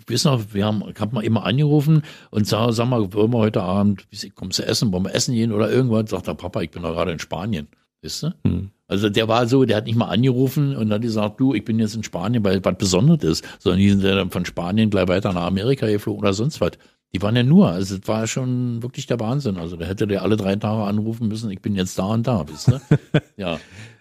[0.00, 3.32] Ich weiß noch, wir haben, ich habe mal immer angerufen und sag, sag mal, wollen
[3.32, 6.10] wir heute Abend, kommst du essen, wollen wir essen gehen oder irgendwas?
[6.10, 7.68] Sagt der Papa, ich bin doch gerade in Spanien.
[8.02, 8.34] Weißt du?
[8.44, 8.70] Mhm.
[8.88, 11.78] Also der war so, der hat nicht mal angerufen und dann gesagt, du, ich bin
[11.78, 15.32] jetzt in Spanien, weil was Besonderes ist, sondern die sind dann von Spanien gleich weiter
[15.32, 16.72] nach Amerika geflogen oder sonst was.
[17.12, 19.58] Die waren ja nur, also es war schon wirklich der Wahnsinn.
[19.58, 22.46] Also da hätte der alle drei Tage anrufen müssen, ich bin jetzt da und da,
[22.48, 22.80] wisst ihr?
[23.36, 23.60] ja.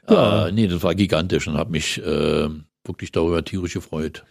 [0.10, 0.48] ja.
[0.48, 2.50] Äh, nee, das war gigantisch und habe mich äh,
[2.84, 4.24] wirklich darüber tierisch gefreut.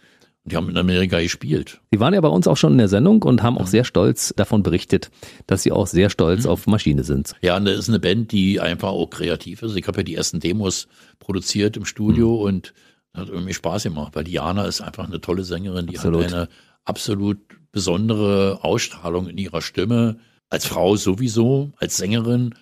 [0.49, 1.79] Die haben in Amerika gespielt.
[1.91, 4.33] Sie waren ja bei uns auch schon in der Sendung und haben auch sehr stolz
[4.35, 5.11] davon berichtet,
[5.47, 6.49] dass sie auch sehr stolz mhm.
[6.49, 7.33] auf Maschine sind.
[7.41, 9.75] Ja, und das ist eine Band, die einfach auch kreativ ist.
[9.75, 10.87] Ich habe ja die ersten Demos
[11.19, 12.43] produziert im Studio mhm.
[12.43, 12.73] und
[13.13, 16.25] hat irgendwie Spaß gemacht, weil Diana ist einfach eine tolle Sängerin, die absolut.
[16.25, 16.49] hat eine
[16.85, 17.39] absolut
[17.71, 20.17] besondere Ausstrahlung in ihrer Stimme,
[20.49, 22.55] als Frau sowieso, als Sängerin.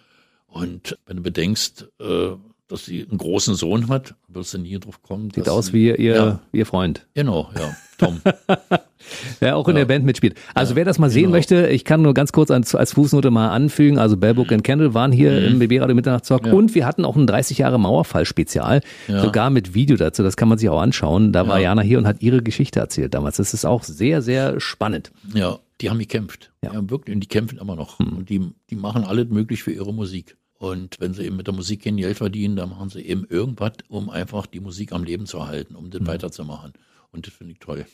[0.48, 2.32] Und wenn du bedenkst, äh,
[2.68, 5.32] dass sie einen großen Sohn hat, wirst du nie drauf kommen.
[5.32, 6.40] Sieht aus wie ihr, ja.
[6.52, 7.08] ihr Freund.
[7.14, 8.22] Genau, ja, Tom.
[9.40, 10.36] Wer auch in der Band mitspielt.
[10.54, 13.50] Also wer das mal sehen möchte, ich kann nur ganz kurz als, als Fußnote mal
[13.50, 17.16] anfügen, also Bellbook und Kendall waren hier im BB Radio Mitternachtstalk und wir hatten auch
[17.16, 21.32] ein 30 Jahre Mauerfall-Spezial, sogar mit Video dazu, das kann man sich auch anschauen.
[21.32, 23.38] Da war Jana hier und hat ihre Geschichte erzählt damals.
[23.38, 25.12] Das ist auch sehr, sehr spannend.
[25.34, 26.52] Ja, die haben gekämpft.
[26.64, 26.72] Ja.
[26.90, 28.00] Wirklich, und die kämpfen immer noch.
[28.00, 30.36] Und die, die machen alles möglich für ihre Musik.
[30.60, 33.74] Und wenn sie eben mit der Musik kein Geld verdienen, dann machen sie eben irgendwas,
[33.90, 36.74] um einfach die Musik am Leben zu erhalten, um das weiterzumachen.
[37.12, 37.86] Und das finde ich toll.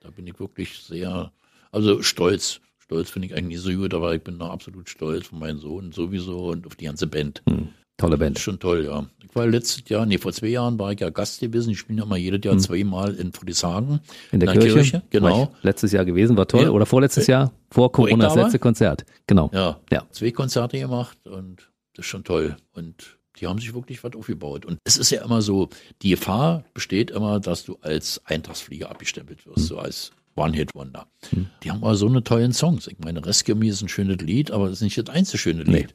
[0.00, 1.32] Da bin ich wirklich sehr,
[1.72, 2.60] also stolz.
[2.78, 5.58] Stolz finde ich eigentlich nicht so gut, aber ich bin da absolut stolz von meinem
[5.58, 7.42] Sohn sowieso und auf die ganze Band.
[7.98, 8.38] Tolle Das Band.
[8.38, 9.06] schon toll, ja.
[9.22, 11.70] Ich war letztes Jahr, nee, vor zwei Jahren war ich ja Gast gewesen.
[11.70, 14.00] Ich spiele ja mal jedes Jahr zweimal in Friedrichshagen.
[14.32, 14.94] In der Kirche.
[14.94, 15.52] War genau.
[15.62, 16.64] letztes Jahr gewesen, war toll.
[16.64, 16.70] Ja.
[16.70, 19.04] Oder vorletztes Jahr, vor Corona, da das letzte Konzert.
[19.26, 19.50] Genau.
[19.52, 20.04] Ja, Ja.
[20.10, 22.56] zwei Konzerte gemacht und das ist schon toll.
[22.72, 24.66] Und die haben sich wirklich was aufgebaut.
[24.66, 25.68] Und es ist ja immer so,
[26.02, 31.06] die Gefahr besteht immer, dass du als Eintagsflieger abgestempelt wirst, so als One-Hit-Wonder.
[31.62, 32.86] Die haben aber so eine tollen Songs.
[32.86, 35.64] Ich meine, Rescue Me ist ein schönes Lied, aber es ist nicht das einzige schöne
[35.64, 35.92] Lied.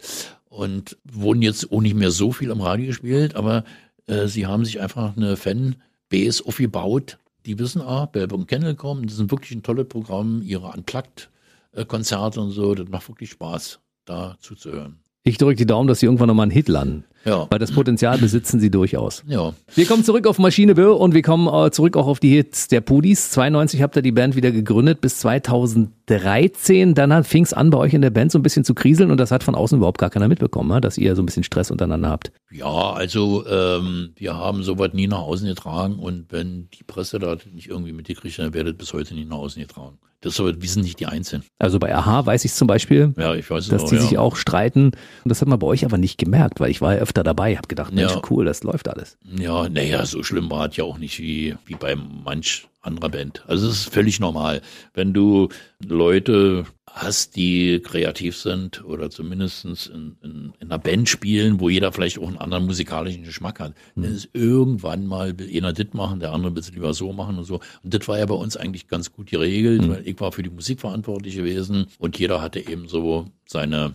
[0.49, 3.63] Und wurden jetzt auch nicht mehr so viel am Radio gespielt, aber
[4.07, 7.17] äh, sie haben sich einfach eine Fanbase aufgebaut.
[7.45, 12.51] Die wissen, ah, und Kennel kommen, das ist wirklich ein tolles Programm, ihre Unplugged-Konzerte und
[12.51, 14.99] so, das macht wirklich Spaß, da zuzuhören.
[15.27, 17.03] Ich drücke die Daumen, dass sie irgendwann nochmal einen Hit landen.
[17.27, 19.23] Ja, Weil das Potenzial besitzen sie durchaus.
[19.27, 19.53] ja.
[19.75, 22.67] Wir kommen zurück auf Maschine Bö und wir kommen äh, zurück auch auf die Hits
[22.69, 23.31] der Pudis.
[23.31, 26.93] 92 habt ihr die Band wieder gegründet bis 2013.
[26.95, 29.19] Dann fing es an, bei euch in der Band so ein bisschen zu kriseln und
[29.19, 30.81] das hat von außen überhaupt gar keiner mitbekommen, ne?
[30.81, 32.31] dass ihr so ein bisschen Stress untereinander habt.
[32.51, 37.35] Ja, also ähm, wir haben sowas nie nach außen getragen und wenn die Presse da
[37.53, 39.97] nicht irgendwie mitgekriegt hat, dann werdet bis heute nicht nach außen getragen.
[40.21, 41.43] Das ist aber, wir sind nicht die Einzigen.
[41.59, 44.01] Also bei Aha weiß ich zum Beispiel, Ja, ich weiß dass auch, die ja.
[44.01, 44.85] sich auch streiten.
[44.87, 47.55] Und das hat man bei euch aber nicht gemerkt, weil ich war ja öfter dabei,
[47.55, 48.21] habe gedacht, Mensch, Ja.
[48.29, 49.17] cool, das läuft alles.
[49.37, 53.43] Ja, naja, so schlimm war es ja auch nicht wie, wie bei manch anderer Band.
[53.47, 54.61] Also es ist völlig normal.
[54.93, 55.49] Wenn du
[55.85, 61.91] Leute hast, die kreativ sind oder zumindestens in, in, in einer Band spielen, wo jeder
[61.91, 66.19] vielleicht auch einen anderen musikalischen Geschmack hat, dann ist irgendwann mal will einer das machen,
[66.19, 67.59] der andere will es lieber so machen und so.
[67.83, 70.49] Und das war ja bei uns eigentlich ganz gut geregelt, weil ich war für die
[70.49, 73.93] Musik verantwortlich gewesen und jeder hatte eben so seine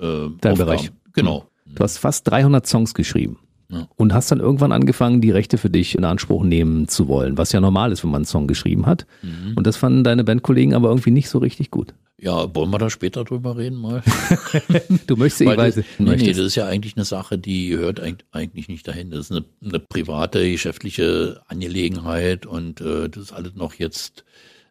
[0.00, 0.58] äh, Aufgaben.
[0.58, 0.90] Bereich.
[1.12, 1.46] Genau.
[1.74, 3.38] Du hast fast 300 Songs geschrieben.
[3.72, 3.86] Ja.
[3.94, 7.52] Und hast dann irgendwann angefangen, die Rechte für dich in Anspruch nehmen zu wollen, was
[7.52, 9.06] ja normal ist, wenn man einen Song geschrieben hat.
[9.22, 9.52] Mhm.
[9.54, 11.94] Und das fanden deine Bandkollegen aber irgendwie nicht so richtig gut.
[12.18, 14.02] Ja, wollen wir da später drüber reden mal?
[15.06, 18.02] Du möchtest, ich weiß, das, nee, nee, das ist ja eigentlich eine Sache, die gehört
[18.02, 19.10] eig- eigentlich nicht dahin.
[19.12, 24.24] Das ist eine, eine private, geschäftliche Angelegenheit und äh, das ist alles noch jetzt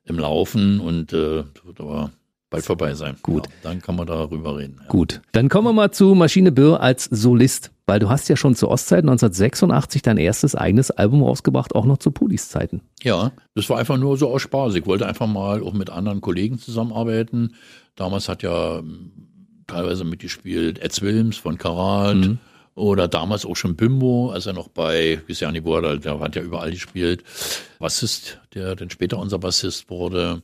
[0.03, 2.11] im Laufen und äh, das wird aber
[2.49, 3.17] bald vorbei sein.
[3.21, 3.47] Gut.
[3.47, 4.77] Ja, dann kann man darüber reden.
[4.81, 4.87] Ja.
[4.87, 8.55] Gut, dann kommen wir mal zu Maschine Birr als Solist, weil du hast ja schon
[8.55, 12.81] zur Ostzeit 1986 dein erstes eigenes Album rausgebracht, auch noch zu Pudis Zeiten.
[13.01, 14.75] Ja, das war einfach nur so aus Spaß.
[14.75, 17.55] Ich wollte einfach mal auch mit anderen Kollegen zusammenarbeiten.
[17.95, 19.11] Damals hat ja ähm,
[19.67, 22.17] teilweise mitgespielt Ed Wilms von Karat
[22.79, 26.71] oder damals auch schon Bimbo, als er noch bei, wo er, der hat ja überall
[26.71, 27.23] gespielt.
[27.77, 30.41] Bassist, der dann später unser Bassist wurde.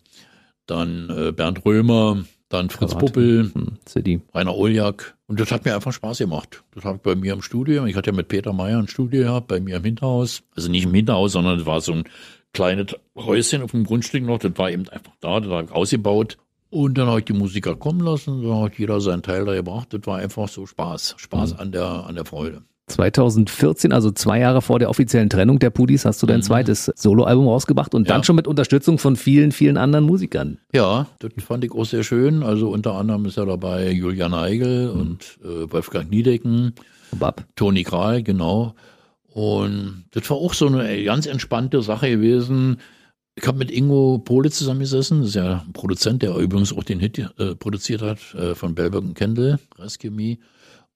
[0.66, 3.06] Dann äh, Bernd Römer, dann Fritz Karat.
[3.06, 4.22] Puppel, Hm, CD.
[4.34, 5.16] Rainer Oljak.
[5.28, 6.64] Und das hat mir einfach Spaß gemacht.
[6.74, 7.86] Das habe ich bei mir im Studio.
[7.86, 10.44] Ich hatte ja mit Peter Meyer ein Studio gehabt, bei mir im Hinterhaus.
[10.56, 12.04] Also nicht im Hinterhaus, sondern es war so ein
[12.54, 14.40] kleines Häuschen auf dem Grundstück noch.
[14.40, 16.38] Das war eben einfach da, das habe ich ausgebaut.
[16.70, 19.94] Und dann habe ich die Musiker kommen lassen, da hat jeder seinen Teil da gebracht.
[19.94, 21.16] Das war einfach so Spaß.
[21.18, 22.64] Spaß an der, an der Freude.
[22.88, 27.48] 2014, also zwei Jahre vor der offiziellen Trennung der Pudis, hast du dein zweites Soloalbum
[27.48, 28.24] rausgebracht und dann Ja.
[28.24, 30.60] schon mit Unterstützung von vielen, vielen anderen Musikern.
[30.74, 32.44] Ja, das fand ich auch sehr schön.
[32.44, 36.74] Also unter anderem ist ja dabei Julian Eigel und äh, Wolfgang Niedecken.
[37.18, 37.46] Bab.
[37.56, 38.76] Toni Kral, genau.
[39.34, 42.78] Und das war auch so eine ganz entspannte Sache gewesen.
[43.36, 47.00] Ich habe mit Ingo Pohle zusammengesessen, das ist ja ein Produzent, der übrigens auch den
[47.02, 50.38] Hit äh, produziert hat äh, von Bellberg und Kendall, Rescue Me.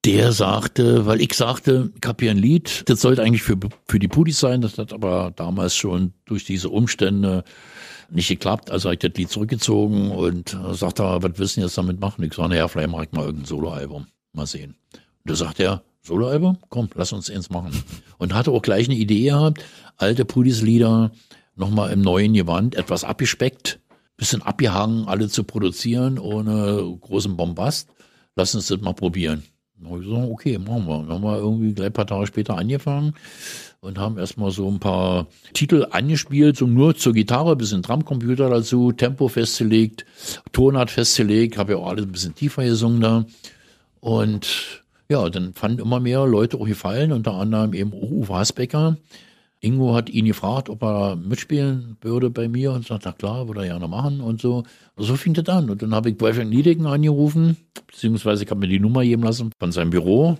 [0.06, 4.00] Der sagte, weil ich sagte, ich habe hier ein Lied, das sollte eigentlich für, für
[4.00, 7.43] die Pudis sein, das hat aber damals schon durch diese Umstände
[8.10, 12.00] nicht geklappt, also habe ich das Lied zurückgezogen und äh, sagte, was denn jetzt damit
[12.00, 12.24] machen?
[12.24, 14.76] Ich sage, naja, vielleicht mache ich mal irgendein Soloalbum, mal sehen.
[14.93, 16.58] Und da sagt er, Soloalbum?
[16.70, 17.72] Komm, lass uns eins machen.
[18.18, 19.66] Und hatte auch gleich eine Idee gehabt,
[19.97, 21.12] alte Pudis-Lieder
[21.56, 23.80] nochmal im neuen Gewand, etwas abgespeckt,
[24.16, 27.89] bisschen abgehangen, alle zu produzieren, ohne großen Bombast.
[28.36, 29.43] Lass uns das mal probieren.
[29.80, 30.97] Dann habe ich gesagt, okay, machen wir.
[30.99, 33.13] Dann haben wir irgendwie gleich ein paar Tage später angefangen
[33.82, 38.91] und haben erstmal so ein paar Titel angespielt, so nur zur Gitarre, bisschen Drumcomputer dazu,
[38.91, 40.05] Tempo festgelegt,
[40.51, 43.25] Tonart festgelegt, habe ja auch alles ein bisschen tiefer gesungen da.
[44.01, 48.97] Und ja, dann fanden immer mehr Leute auch gefallen, unter anderem eben Uwe Hasbecker,
[49.62, 53.62] Ingo hat ihn gefragt, ob er mitspielen würde bei mir und sagt, na klar, würde
[53.62, 54.64] er gerne machen und so.
[54.95, 55.70] Und so fing das an.
[55.70, 57.57] Und dann habe ich Wolfgang Niedecken angerufen,
[57.88, 60.38] beziehungsweise ich habe mir die Nummer geben lassen von seinem Büro.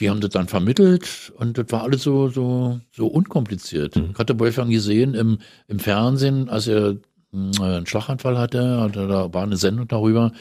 [0.00, 3.96] Die haben das dann vermittelt und das war alles so, so, so unkompliziert.
[3.96, 4.10] Mhm.
[4.12, 5.38] Ich hatte Wolfgang gesehen im,
[5.68, 6.96] im Fernsehen, als er
[7.32, 10.32] äh, einen Schlaganfall hatte, hatte, da war eine Sendung darüber.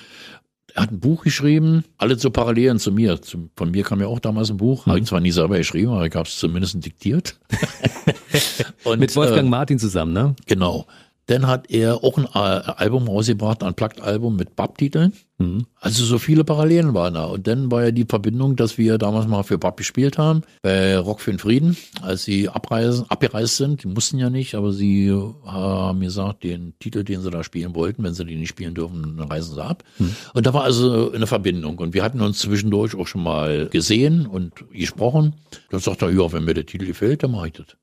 [0.73, 3.21] Er hat ein Buch geschrieben, alle so Parallelen zu mir.
[3.21, 4.89] Zu, von mir kam ja auch damals ein Buch, mhm.
[4.89, 7.39] habe ich zwar nie selber geschrieben, aber ich habe es zumindest diktiert.
[8.83, 10.35] Und, Mit Wolfgang äh, Martin zusammen, ne?
[10.45, 10.85] Genau.
[11.27, 15.13] Dann hat er auch ein äh, Album rausgebracht, ein Plugged-Album mit Bab-Titeln.
[15.39, 15.65] Mhm.
[15.79, 17.25] Also so viele Parallelen waren da.
[17.25, 20.97] Und dann war ja die Verbindung, dass wir damals mal für Bab gespielt haben, bei
[20.97, 23.83] Rock für den Frieden, als sie abreisen, abgereist sind.
[23.83, 25.11] Die mussten ja nicht, aber sie
[25.45, 29.17] haben gesagt, den Titel, den sie da spielen wollten, wenn sie den nicht spielen dürfen,
[29.17, 29.83] dann reisen sie ab.
[29.97, 30.15] Mhm.
[30.35, 31.79] Und da war also eine Verbindung.
[31.79, 35.33] Und wir hatten uns zwischendurch auch schon mal gesehen und gesprochen.
[35.71, 37.75] Dann sagt er, ja, wenn mir der Titel gefällt, dann mache ich das.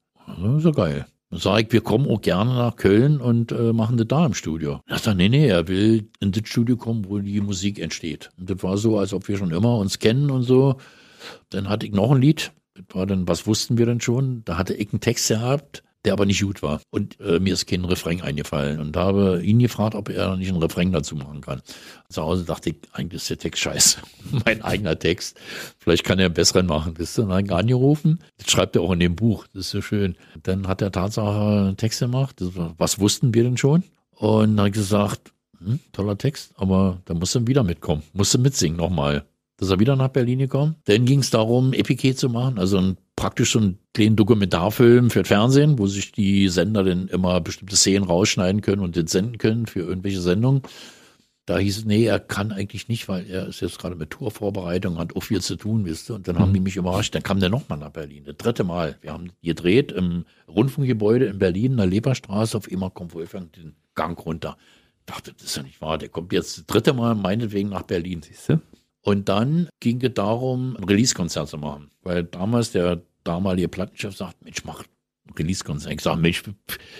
[0.56, 1.06] Ist ja geil.
[1.30, 4.34] Dann sage ich, wir kommen auch gerne nach Köln und äh, machen das da im
[4.34, 4.80] Studio.
[4.86, 8.30] Er sagt, nee, nee, er will in das Studio kommen, wo die Musik entsteht.
[8.38, 10.76] Und das war so, als ob wir schon immer uns kennen und so.
[11.50, 12.52] Dann hatte ich noch ein Lied.
[12.74, 14.44] Das war dann, was wussten wir denn schon?
[14.44, 16.80] Da hatte ich einen Text gehabt der aber nicht gut war.
[16.90, 20.62] Und äh, mir ist kein Refrain eingefallen und habe ihn gefragt, ob er nicht einen
[20.62, 21.62] Refrain dazu machen kann.
[22.09, 24.00] Zu Hause dachte ich, eigentlich ist der Text scheiße.
[24.44, 25.38] mein eigener Text.
[25.78, 26.94] Vielleicht kann er einen besseren machen.
[26.94, 28.18] Das ist dann angerufen.
[28.38, 29.46] Das schreibt er auch in dem Buch.
[29.53, 30.16] Das ist so schön.
[30.42, 32.36] Dann hat er Tatsache einen Text gemacht.
[32.40, 33.84] War, was wussten wir denn schon?
[34.16, 38.03] Und dann gesagt, hm, toller Text, aber da musst du wieder mitkommen.
[38.12, 39.24] Musst du mitsingen nochmal
[39.62, 40.76] ist er wieder nach Berlin gekommen.
[40.84, 45.24] Dann ging es darum, Epique zu machen, also ein, praktisch so einen kleinen Dokumentarfilm für
[45.24, 49.66] Fernsehen, wo sich die Sender dann immer bestimmte Szenen rausschneiden können und den senden können
[49.66, 50.62] für irgendwelche Sendungen.
[51.46, 54.98] Da hieß es, nee, er kann eigentlich nicht, weil er ist jetzt gerade mit Tourvorbereitung,
[54.98, 56.16] hat auch viel zu tun, wisst ihr.
[56.16, 56.40] Und dann mhm.
[56.40, 57.14] haben die mich überrascht.
[57.14, 58.98] Dann kam der nochmal nach Berlin, das dritte Mal.
[59.02, 62.56] Wir haben gedreht im Rundfunkgebäude in Berlin, in der Leberstraße.
[62.56, 64.56] Auf einmal kommt Wolfgang den Gang runter.
[64.98, 65.96] Ich dachte, das ist ja nicht wahr.
[65.96, 68.60] Der kommt jetzt das dritte Mal meinetwegen nach Berlin, siehst du?
[69.00, 71.90] Und dann ging es darum, ein Release-Konzert zu machen.
[72.02, 74.84] Weil damals der damalige Plattenchef sagt, Mensch, mach
[75.38, 75.92] Release-Konzert.
[75.92, 76.42] Ich sage, Mensch,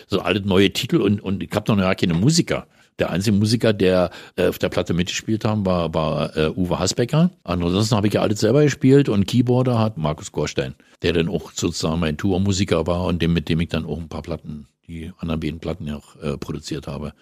[0.07, 2.67] so alle neue Titel und, und ich habe noch gar keine Musiker.
[2.99, 7.31] Der einzige Musiker, der äh, auf der Platte mitgespielt haben, war, war äh, Uwe Hasbecker.
[7.43, 11.53] Ansonsten habe ich ja alles selber gespielt und Keyboarder hat Markus Gorstein, der dann auch
[11.53, 15.11] sozusagen mein Tourmusiker war und dem, mit dem ich dann auch ein paar Platten, die
[15.19, 17.15] anderen beiden Platten ja auch äh, produziert habe.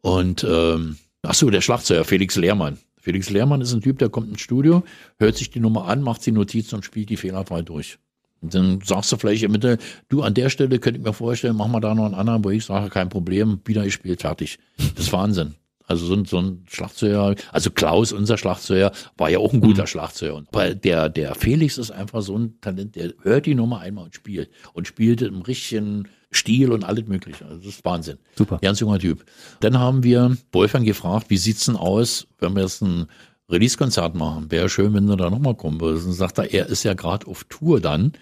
[0.00, 4.28] Und ähm, ach so, der Schlagzeuger Felix Lehrmann, Felix Lehrmann ist ein Typ, der kommt
[4.28, 4.84] ins Studio,
[5.18, 7.98] hört sich die Nummer an, macht die Notiz und spielt die fehlerfrei durch.
[8.40, 9.78] Dann sagst du vielleicht im Mitte,
[10.08, 12.50] du an der Stelle könnte ich mir vorstellen, mach mal da noch einen anderen, wo
[12.50, 14.58] ich sage, kein Problem, wieder gespielt, fertig.
[14.94, 15.54] Das ist Wahnsinn.
[15.88, 19.82] Also so ein, so ein Schlagzeuger, also Klaus, unser Schlagzeuger, war ja auch ein guter
[19.82, 19.86] mhm.
[19.86, 20.44] Schlagzeuger.
[20.52, 24.14] Aber der, der Felix ist einfach so ein Talent, der hört die Nummer einmal und
[24.14, 24.50] spielt.
[24.74, 27.46] Und spielt im richtigen Stil und alles mögliche.
[27.46, 28.18] Also das ist Wahnsinn.
[28.36, 28.58] Super.
[28.60, 29.24] Ganz junger Typ.
[29.60, 33.06] Dann haben wir Wolfgang gefragt, wie sieht's denn aus, wenn wir jetzt ein
[33.50, 34.50] Release-Konzert machen?
[34.50, 36.06] Wäre schön, wenn du da nochmal kommen würdest.
[36.06, 38.12] Und sagt er, er ist ja gerade auf Tour dann.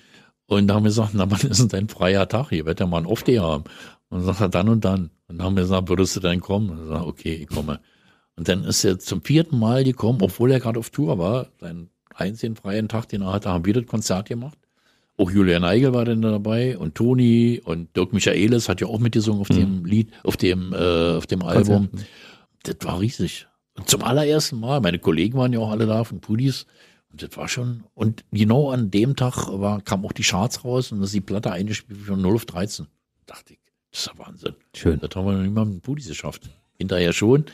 [0.47, 2.51] Und da haben wir gesagt, na, wann ist denn dein freier Tag?
[2.51, 3.65] Hier wird ja mal ein Off-Day haben.
[4.09, 5.11] Und dann sagt er, dann und dann.
[5.29, 6.71] Und dann haben wir gesagt, würdest du denn kommen?
[6.71, 7.81] Und sagt, okay, ich komme.
[8.37, 11.49] Und dann ist er zum vierten Mal gekommen, obwohl er gerade auf Tour war.
[11.61, 14.59] Seinen einzigen freien Tag, den er hatte, haben wir das Konzert gemacht.
[15.19, 19.41] Auch Julian Eigel war dann dabei und Toni und Dirk Michaelis hat ja auch mitgesungen
[19.41, 19.55] auf mhm.
[19.55, 21.89] dem Lied, auf dem, äh, auf dem Album.
[22.63, 23.47] Das war riesig.
[23.77, 26.67] Und zum allerersten Mal, meine Kollegen waren ja auch alle da von Pudis.
[27.11, 30.93] Und das war schon, und genau an dem Tag war, kam auch die Charts raus
[30.93, 32.87] und das ist die Platte eingespielt von 0 auf 13.
[33.27, 33.61] Dachte ich,
[33.91, 34.55] das ist ja Wahnsinn.
[34.75, 35.01] Schön.
[35.01, 36.51] Das haben wir noch nicht mal mit Pudis geschafft.
[36.79, 37.47] Hinterher schon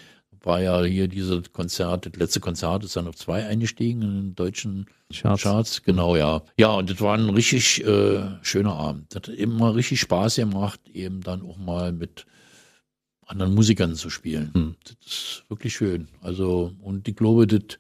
[0.44, 4.34] war ja hier dieses Konzert, das letzte Konzert ist dann auf zwei eingestiegen in den
[4.34, 5.42] deutschen Charts.
[5.42, 5.82] Charts.
[5.82, 6.42] Genau, ja.
[6.56, 9.14] Ja, und das war ein richtig äh, schöner Abend.
[9.14, 12.26] Das hat immer richtig Spaß gemacht, eben dann auch mal mit
[13.32, 14.50] anderen Musikern zu spielen.
[14.54, 14.74] Hm.
[14.84, 16.08] Das ist wirklich schön.
[16.20, 17.78] Also, und ich glaube, das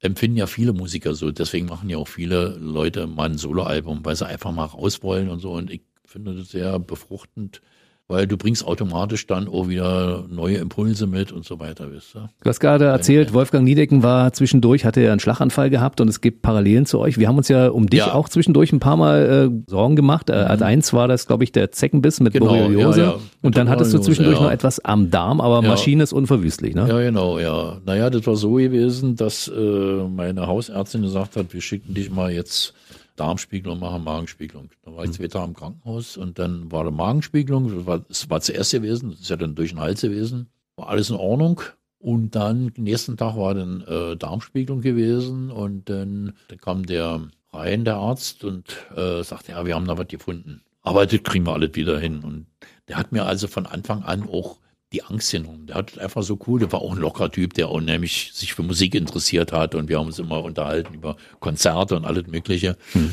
[0.00, 1.30] empfinden ja viele Musiker so.
[1.30, 5.28] Deswegen machen ja auch viele Leute mal ein Soloalbum, weil sie einfach mal raus wollen
[5.28, 5.52] und so.
[5.52, 7.60] Und ich finde das sehr befruchtend
[8.08, 12.30] weil du bringst automatisch dann auch wieder neue Impulse mit und so weiter, wisst ihr.
[12.42, 16.22] Du hast gerade erzählt, Wolfgang Niedecken war zwischendurch, hatte ja einen Schlaganfall gehabt und es
[16.22, 17.18] gibt Parallelen zu euch.
[17.18, 18.14] Wir haben uns ja um dich ja.
[18.14, 20.30] auch zwischendurch ein paar Mal äh, Sorgen gemacht.
[20.30, 20.50] Äh, mhm.
[20.50, 23.00] Als eins war das, glaube ich, der Zeckenbiss mit genau, Borreliose.
[23.00, 23.18] Ja, ja.
[23.42, 26.88] Und dann hattest du zwischendurch noch etwas am Darm, aber Maschine ist unverwüstlich, ne?
[26.88, 27.76] Ja, genau, ja.
[27.84, 32.32] Naja, das war so gewesen, dass äh, meine Hausärztin gesagt hat, wir schicken dich mal
[32.32, 32.72] jetzt
[33.18, 34.70] Darmspiegelung machen, Magenspiegelung.
[34.84, 38.30] Da war ich zwei Tage im Krankenhaus und dann war eine Magenspiegelung, das war, das
[38.30, 41.60] war zuerst gewesen, das ist ja dann durch den Hals gewesen, war alles in Ordnung.
[42.00, 47.84] Und dann, nächsten Tag war dann äh, Darmspiegelung gewesen und dann, dann kam der rein,
[47.84, 48.64] der Arzt, und
[48.94, 50.62] äh, sagte, ja, wir haben da was gefunden.
[50.82, 52.20] Aber das kriegen wir alles wieder hin.
[52.20, 52.46] Und
[52.86, 54.58] der hat mir also von Anfang an auch
[54.92, 55.66] die Angst genommen.
[55.66, 58.62] Der hat einfach so cool, der war auch ein lockerer Typ, der unheimlich sich für
[58.62, 62.76] Musik interessiert hat und wir haben uns immer unterhalten über Konzerte und alles Mögliche.
[62.92, 63.10] Hm.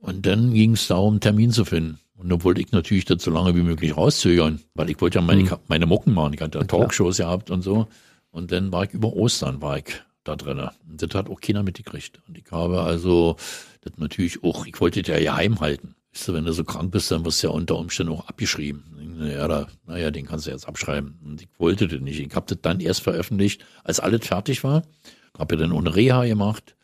[0.00, 1.98] Und dann ging es darum, einen Termin zu finden.
[2.16, 5.24] Und dann wollte ich natürlich das so lange wie möglich rauszögern, weil ich wollte ja
[5.24, 5.58] meine, hm.
[5.68, 6.34] meine Mucken machen.
[6.34, 7.88] Ich hatte ja Talkshows gehabt und so.
[8.30, 10.68] Und dann war ich über Ostern, war ich da drinnen.
[10.88, 12.20] Und das hat auch keiner mitgekriegt.
[12.28, 13.36] Und ich habe also
[13.80, 15.96] das natürlich auch, ich wollte das ja geheim halten.
[16.12, 18.84] Weißt du, wenn du so krank bist, dann wirst du ja unter Umständen auch abgeschrieben.
[19.20, 21.18] Ja, da, naja, den kannst du jetzt abschreiben.
[21.24, 22.20] Und ich wollte das nicht.
[22.20, 24.82] Ich habe das dann erst veröffentlicht, als alles fertig war.
[25.38, 26.76] Habe ja dann ohne Reha gemacht.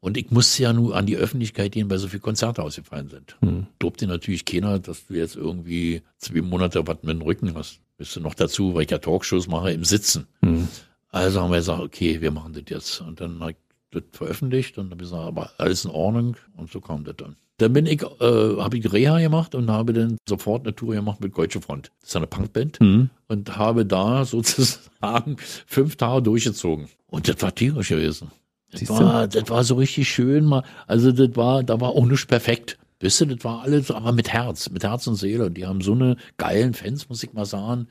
[0.00, 3.36] Und ich musste ja nur an die Öffentlichkeit gehen, weil so viele Konzerte ausgefallen sind.
[3.40, 3.66] Hm.
[3.78, 7.80] Durfte natürlich keiner, dass du jetzt irgendwie zwei Monate was mit dem Rücken hast.
[7.96, 10.28] Bist du noch dazu, weil ich ja Talkshows mache, im Sitzen.
[10.42, 10.68] Hm.
[11.10, 13.00] Also haben wir gesagt, okay, wir machen das jetzt.
[13.00, 13.56] Und dann habe ich
[13.90, 16.36] das veröffentlicht und dann habe ich gesagt, aber alles in Ordnung.
[16.56, 17.36] Und so kam das dann.
[17.58, 21.20] Dann bin ich, äh, habe ich Reha gemacht und habe dann sofort eine Tour gemacht
[21.20, 21.90] mit Deutsche Front.
[22.00, 22.80] Das ist eine Punkband.
[22.80, 23.10] Mhm.
[23.26, 25.36] Und habe da sozusagen
[25.66, 26.88] fünf Tage durchgezogen.
[27.08, 28.30] Und das war tierisch gewesen.
[28.70, 30.44] Das war, das war so richtig schön.
[30.44, 30.62] Mal.
[30.86, 32.78] Also das war, da war auch nicht perfekt.
[33.00, 35.50] Wisst ihr, das war alles, aber mit Herz, mit Herz und Seele.
[35.50, 37.88] Die haben so eine geilen Fans, muss ich mal sagen.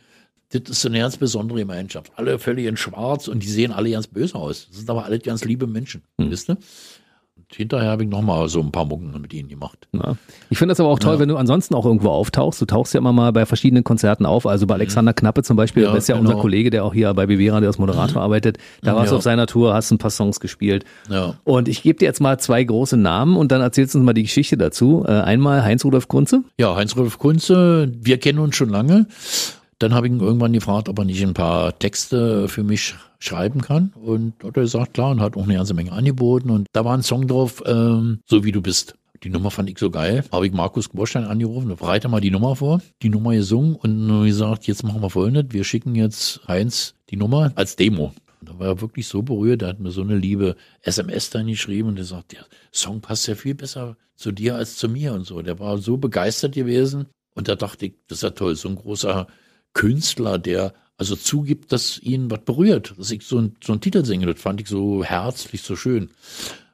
[0.50, 2.12] Das ist so eine ganz besondere Gemeinschaft.
[2.16, 4.68] Alle völlig in schwarz und die sehen alle ganz böse aus.
[4.70, 6.04] Das sind aber alle ganz liebe Menschen.
[6.18, 6.32] Hm.
[6.32, 6.58] Wisst ihr?
[7.56, 9.88] hinterher habe ich nochmal so ein paar Mucken mit ihnen gemacht.
[9.94, 10.18] Ja.
[10.50, 11.20] Ich finde das aber auch toll, ja.
[11.20, 12.60] wenn du ansonsten auch irgendwo auftauchst.
[12.62, 14.46] Du tauchst ja immer mal bei verschiedenen Konzerten auf.
[14.46, 16.30] Also bei Alexander Knappe zum Beispiel, ja, das ist ja genau.
[16.30, 18.24] unser Kollege, der auch hier bei Bivera, der als Moderator mhm.
[18.24, 18.58] arbeitet.
[18.82, 20.84] Da warst du auf seiner Tour, hast ein paar Songs gespielt.
[21.10, 21.36] Ja.
[21.44, 24.14] Und ich gebe dir jetzt mal zwei große Namen und dann erzählst du uns mal
[24.14, 25.06] die Geschichte dazu.
[25.08, 26.44] Äh, einmal Heinz-Rudolf Kunze.
[26.58, 29.08] Ja, Heinz-Rudolf Kunze, wir kennen uns schon lange.
[29.80, 33.62] Dann habe ich ihn irgendwann gefragt, ob er nicht ein paar Texte für mich schreiben
[33.62, 33.94] kann.
[33.96, 36.50] Und hat er gesagt, klar, und hat auch eine ganze Menge angeboten.
[36.50, 38.96] Und da war ein Song drauf, ähm, so wie du bist.
[39.24, 40.24] Die Nummer fand ich so geil.
[40.32, 44.68] Habe ich Markus Borstein angerufen, bereite mal die Nummer vor, die Nummer gesungen und gesagt,
[44.68, 48.14] jetzt machen wir folgendes, wir schicken jetzt Heinz die Nummer als Demo.
[48.42, 51.90] Da war er wirklich so berührt, er hat mir so eine liebe SMS dann geschrieben
[51.90, 55.26] und er sagt, der Song passt ja viel besser zu dir als zu mir und
[55.26, 55.42] so.
[55.42, 58.76] Der war so begeistert gewesen und da dachte ich, das ist ja toll, so ein
[58.76, 59.28] großer
[59.74, 64.04] Künstler, der also zugibt, dass ihn was berührt, dass ich so, ein, so einen Titel
[64.04, 64.26] singe.
[64.26, 66.10] Das fand ich so herzlich, so schön.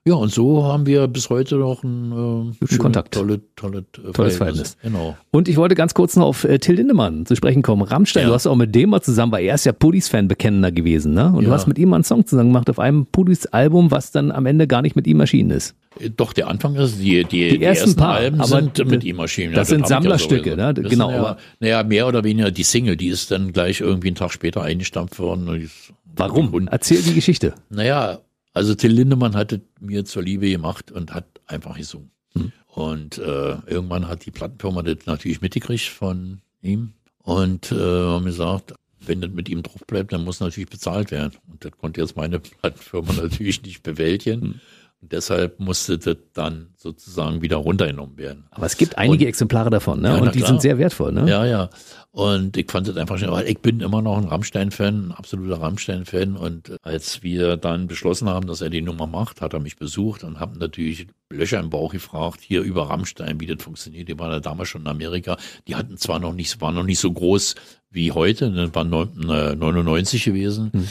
[0.06, 3.14] Ja, und so haben wir bis heute noch ein äh, Kontakt.
[3.14, 4.76] Tolle, tolle, äh, Tolles Verhältnis.
[4.82, 5.16] Genau.
[5.32, 7.84] Und ich wollte ganz kurz noch auf äh, Till Lindemann zu sprechen kommen.
[7.84, 8.28] Rammstein, ja.
[8.28, 11.28] du hast auch mit dem mal zusammen, weil er ist ja Pudis-Fan bekennender gewesen, ne?
[11.28, 11.47] Und ja.
[11.47, 14.45] du hast mit ihm mal einen Song zusammen gemacht auf einem Pudis-Album, was dann am
[14.45, 15.74] Ende gar nicht mit ihm erschienen ist.
[15.97, 19.06] Äh, doch, der Anfang ist, die, die, die, die ersten, ersten paar, Alben sind mit
[19.06, 19.54] ihm erschienen.
[19.54, 20.74] Das, ja, das sind Sammlerstücke, ja ne?
[20.74, 21.12] Genau.
[21.12, 24.34] Ja, aber, naja, mehr oder weniger die Single, die ist dann gleich irgendwie einen Tag
[24.34, 25.70] später eingestampft worden.
[26.14, 26.68] Warum?
[26.70, 27.54] Erzähl die Geschichte.
[27.70, 28.20] Naja,
[28.54, 32.12] also Till Lindemann hatte mir zur Liebe gemacht und hat einfach gesungen.
[32.34, 32.51] Hm.
[32.68, 38.74] Und äh, irgendwann hat die Plattenfirma das natürlich mitgekriegt von ihm und äh, haben gesagt,
[38.99, 41.34] wenn das mit ihm drauf bleibt, dann muss natürlich bezahlt werden.
[41.51, 44.41] Und das konnte jetzt meine Plattenfirma natürlich nicht bewältigen.
[44.41, 44.62] Hm.
[45.04, 48.45] Und deshalb musste das dann sozusagen wieder runtergenommen werden.
[48.51, 50.08] Aber es gibt einige und, Exemplare davon, ne?
[50.08, 50.47] Ja, und die klar.
[50.47, 51.30] sind sehr wertvoll, ne?
[51.30, 51.70] Ja, ja.
[52.12, 55.60] Und ich fand das einfach schön, weil ich bin immer noch ein Rammstein-Fan, ein absoluter
[55.60, 56.38] Rammstein-Fan.
[56.38, 60.24] Und als wir dann beschlossen haben, dass er die Nummer macht, hat er mich besucht
[60.24, 64.08] und haben natürlich Löcher im Bauch gefragt, hier über Rammstein, wie das funktioniert.
[64.08, 65.36] Die waren ja damals schon in Amerika.
[65.68, 67.56] Die hatten zwar noch nicht, waren noch nicht so groß
[67.89, 70.72] wie heute, das waren 99 gewesen.
[70.72, 70.88] Hm.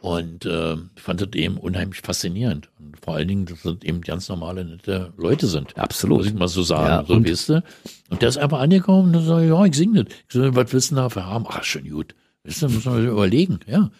[0.00, 2.68] Und äh, ich fand das eben unheimlich faszinierend.
[2.78, 5.76] Und vor allen Dingen, dass das eben ganz normale, nette Leute sind.
[5.76, 6.18] Absolut.
[6.18, 6.86] Muss ich mal so sagen.
[6.86, 7.64] Ja, so, und, weißt du?
[8.10, 10.14] Und der ist einfach angekommen und sagt, ja, ich singe das.
[10.14, 11.46] Ich so, was willst du dafür haben?
[11.48, 12.14] Ach, schon gut.
[12.44, 13.90] Weißt du, muss man überlegen, ja.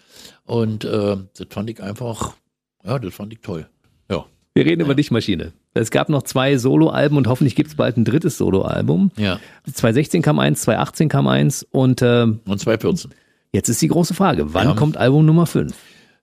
[0.45, 2.35] Und äh, das fand ich einfach,
[2.85, 3.67] ja, das fand ich toll.
[4.11, 4.27] Ja.
[4.55, 4.87] Wir reden ja.
[4.87, 5.53] über dich, Maschine.
[5.75, 9.11] Es gab noch zwei Soloalben und hoffentlich gibt es bald ein drittes Soloalbum.
[9.17, 9.41] Ja.
[9.65, 13.11] 2016 kam eins, 2018 kam eins und äh, und 2014.
[13.57, 14.75] Jetzt ist die große Frage, wann ja.
[14.75, 15.75] kommt Album Nummer 5?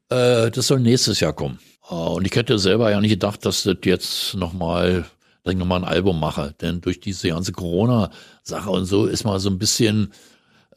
[0.10, 1.58] Äh, das soll nächstes Jahr kommen.
[1.90, 5.06] Äh, und ich hätte selber ja nicht gedacht, dass das jetzt nochmal,
[5.42, 6.54] dass ich nochmal ein Album mache.
[6.62, 10.14] Denn durch diese ganze Corona-Sache und so ist mal so ein bisschen,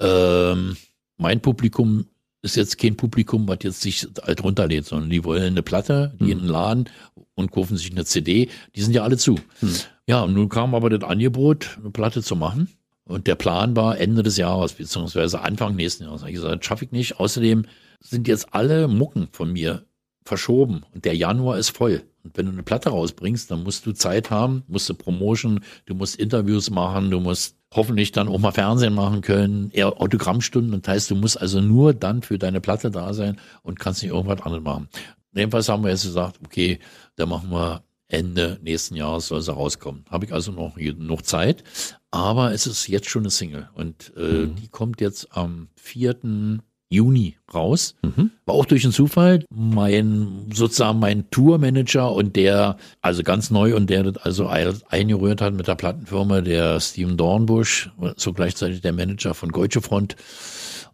[0.00, 0.78] ähm,
[1.18, 2.07] mein Publikum
[2.40, 6.24] ist jetzt kein Publikum, was jetzt sich alt runterlädt, sondern die wollen eine Platte, die
[6.24, 6.30] hm.
[6.30, 6.88] in den Laden
[7.34, 8.48] und kaufen sich eine CD.
[8.74, 9.38] Die sind ja alle zu.
[9.61, 9.74] Hm.
[10.07, 12.70] Ja, und nun kam aber das Angebot, eine Platte zu machen.
[13.09, 16.24] Und der Plan war Ende des Jahres, beziehungsweise Anfang nächsten Jahres.
[16.24, 17.20] Ich gesagt, schaffe ich nicht.
[17.20, 17.66] Außerdem
[18.00, 19.86] sind jetzt alle Mucken von mir
[20.24, 22.02] verschoben und der Januar ist voll.
[22.24, 25.94] Und wenn du eine Platte rausbringst, dann musst du Zeit haben, musst du Promotion, du
[25.94, 30.82] musst Interviews machen, du musst hoffentlich dann auch mal Fernsehen machen können, eher Autogrammstunden.
[30.82, 34.12] Das heißt, du musst also nur dann für deine Platte da sein und kannst nicht
[34.12, 34.88] irgendwas anderes machen.
[35.32, 36.80] Jedenfalls haben wir jetzt gesagt, okay,
[37.14, 40.04] da machen wir Ende nächsten Jahres soll sie rauskommen.
[40.11, 41.64] Habe ich also noch, noch Zeit.
[42.11, 43.68] Aber es ist jetzt schon eine Single.
[43.74, 44.57] Und äh, mhm.
[44.57, 46.61] die kommt jetzt am 4.
[46.88, 47.96] Juni raus.
[48.02, 48.30] Mhm.
[48.44, 49.44] War auch durch einen Zufall.
[49.52, 55.54] Mein, sozusagen mein Tourmanager und der, also ganz neu und der das also eingerührt hat
[55.54, 60.14] mit der Plattenfirma, der Steven Dornbusch, so gleichzeitig der Manager von Deutsche Front.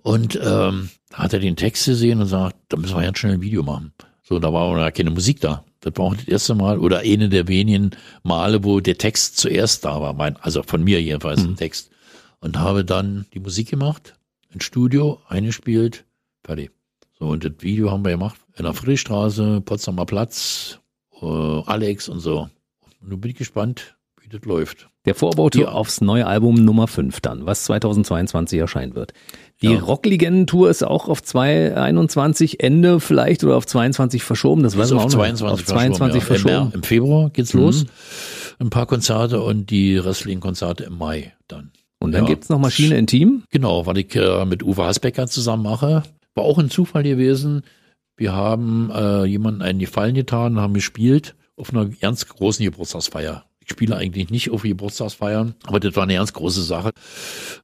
[0.01, 3.35] Und ähm, da hat er den Text gesehen und sagt, da müssen wir ganz schnell
[3.35, 3.93] ein Video machen.
[4.23, 5.63] So, da war aber keine Musik da.
[5.83, 7.91] Das war auch das erste Mal oder eine der wenigen
[8.23, 11.51] Male, wo der Text zuerst da war, mein, also von mir jedenfalls mhm.
[11.51, 11.91] ein Text.
[12.41, 14.15] Und habe dann die Musik gemacht,
[14.51, 16.05] ins Studio, eingespielt,
[16.45, 16.71] fertig.
[17.19, 20.79] So, und das Video haben wir gemacht in der Friedrichstraße, Potsdamer Platz,
[21.21, 22.49] äh, Alex und so.
[23.01, 23.97] Und nun bin ich gespannt,
[24.33, 24.89] das läuft.
[25.05, 25.69] Der Vorbautour ja.
[25.73, 29.13] aufs neue Album Nummer 5 dann, was 2022 erscheinen wird.
[29.61, 29.79] Die ja.
[29.79, 34.63] Rocklegenden-Tour ist auch auf 2021 Ende vielleicht oder auf 22 verschoben.
[34.63, 35.53] Das, weiß man auch 22 noch.
[35.53, 36.55] Auf 22 verschoben.
[36.55, 36.63] Ja.
[36.63, 37.61] Im, Im, Februar geht's mhm.
[37.61, 37.87] los.
[38.59, 41.73] Ein paar Konzerte und die restlichen Konzerte im Mai dann.
[41.99, 42.31] Und dann ja.
[42.31, 43.45] gibt's noch Maschine Intim?
[43.51, 46.03] Genau, weil ich äh, mit Uwe Hasbecker zusammen mache.
[46.35, 47.63] War auch ein Zufall gewesen.
[48.17, 53.97] Wir haben äh, jemanden einen Gefallen getan, haben gespielt auf einer ganz großen Geburtstagsfeier spiele
[53.97, 56.93] eigentlich nicht auf Geburtstagsfeiern, aber das war eine ganz große Sache.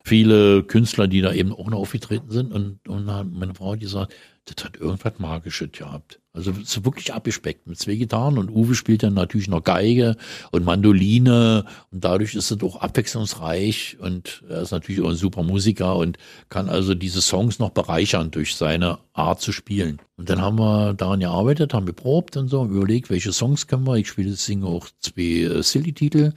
[0.05, 4.15] Viele Künstler, die da eben auch noch aufgetreten sind und, und meine Frau hat gesagt,
[4.45, 6.21] das hat irgendwas Magisches gehabt.
[6.39, 10.17] Also ist wirklich abgespeckt mit zwei Gitarren und Uwe spielt dann natürlich noch Geige
[10.53, 15.43] und Mandoline und dadurch ist es auch abwechslungsreich und er ist natürlich auch ein super
[15.43, 16.17] Musiker und
[16.49, 19.99] kann also diese Songs noch bereichern durch seine Art zu spielen.
[20.17, 23.97] Und dann haben wir daran gearbeitet, haben geprobt und so, überlegt, welche Songs können wir.
[23.97, 26.35] Ich spiele, singe auch zwei äh, Silly-Titel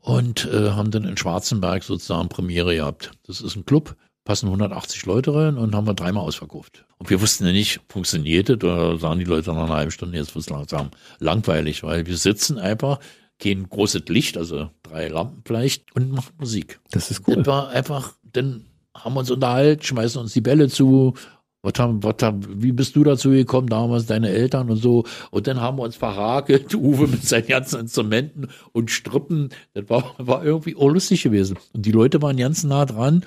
[0.00, 3.12] und äh, haben dann in Schwarzenberg sozusagen Premiere gehabt.
[3.24, 3.94] Das ist ein Club,
[4.24, 6.84] passen 180 Leute rein und haben wir dreimal ausverkauft.
[6.98, 10.16] Und wir wussten ja nicht, funktioniert das oder sagen die Leute nach einer halben Stunde,
[10.16, 13.00] jetzt wird es langsam langweilig, weil wir sitzen einfach,
[13.38, 16.80] gehen großes Licht, also drei Lampen vielleicht und machen Musik.
[16.92, 17.36] Das ist cool.
[17.36, 21.14] Das war einfach, dann haben wir uns unterhalten, schmeißen uns die Bälle zu,
[21.62, 25.04] was haben, was haben, wie bist du dazu gekommen, damals deine Eltern und so.
[25.32, 29.48] Und dann haben wir uns verhakelt, Uwe mit seinen ganzen Instrumenten und Strippen.
[29.74, 31.58] Das war, war irgendwie auch lustig gewesen.
[31.72, 33.24] Und die Leute waren ganz nah dran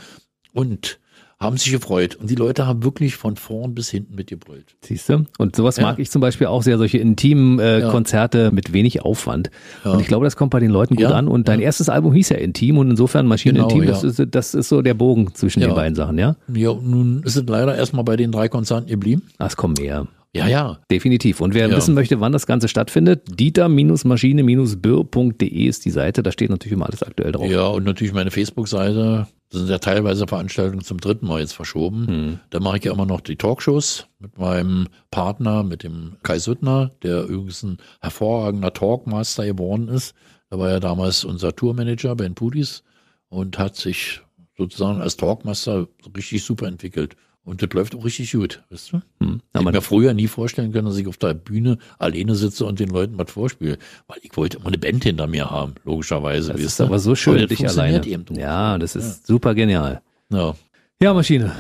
[0.56, 1.00] und
[1.38, 2.16] haben sich gefreut.
[2.16, 4.78] Und die Leute haben wirklich von vorn bis hinten mitgebrüllt.
[4.82, 5.26] Siehst du?
[5.38, 5.84] Und sowas ja.
[5.84, 7.92] mag ich zum Beispiel auch sehr, solche intimen äh, ja.
[7.92, 9.52] Konzerte mit wenig Aufwand.
[9.84, 9.92] Ja.
[9.92, 11.28] Und ich glaube, das kommt bei den Leuten gut an.
[11.28, 14.56] Und dein erstes Album hieß ja Intim und insofern Maschine genau, Intim, das, ist, das
[14.56, 16.38] ist so der Bogen zwischen den beiden Sachen, ja?
[16.54, 19.24] Ja, nun ist es leider erstmal bei den drei Konzerten geblieben.
[19.38, 20.08] Ach, es kommen mehr.
[20.34, 20.80] Ja, ja.
[20.92, 21.40] Definitiv.
[21.40, 21.78] Und wer ja.
[21.78, 26.24] wissen möchte, wann das Ganze stattfindet, dieter-maschine-birr.de ist die Seite.
[26.24, 27.50] Da steht natürlich immer alles aktuell drauf.
[27.50, 29.28] Ja, und natürlich meine Facebook-Seite.
[29.50, 32.08] Das sind ja teilweise Veranstaltungen zum dritten Mal jetzt verschoben.
[32.08, 32.40] Hm.
[32.50, 36.92] Da mache ich ja immer noch die Talkshows mit meinem Partner, mit dem Kai Süttner,
[37.04, 40.16] der übrigens ein hervorragender Talkmaster geworden ist.
[40.50, 42.84] Da war ja damals unser Tourmanager Ben Pudis
[43.30, 44.22] und hat sich
[44.58, 47.16] sozusagen als Talkmaster richtig super entwickelt.
[47.46, 49.02] Und das läuft auch richtig gut, weißt du?
[49.22, 49.40] Hm.
[49.56, 52.90] Ich mir früher nie vorstellen können, dass ich auf der Bühne alleine sitze und den
[52.90, 53.78] Leuten was vorspiele.
[54.08, 56.54] Weil ich wollte immer eine Band hinter mir haben, logischerweise.
[56.54, 58.02] Das ist aber so schön, dich alleine.
[58.32, 59.28] Ja, das ist ja.
[59.28, 60.02] super genial.
[60.32, 60.56] Ja.
[61.00, 61.52] Ja, Maschine.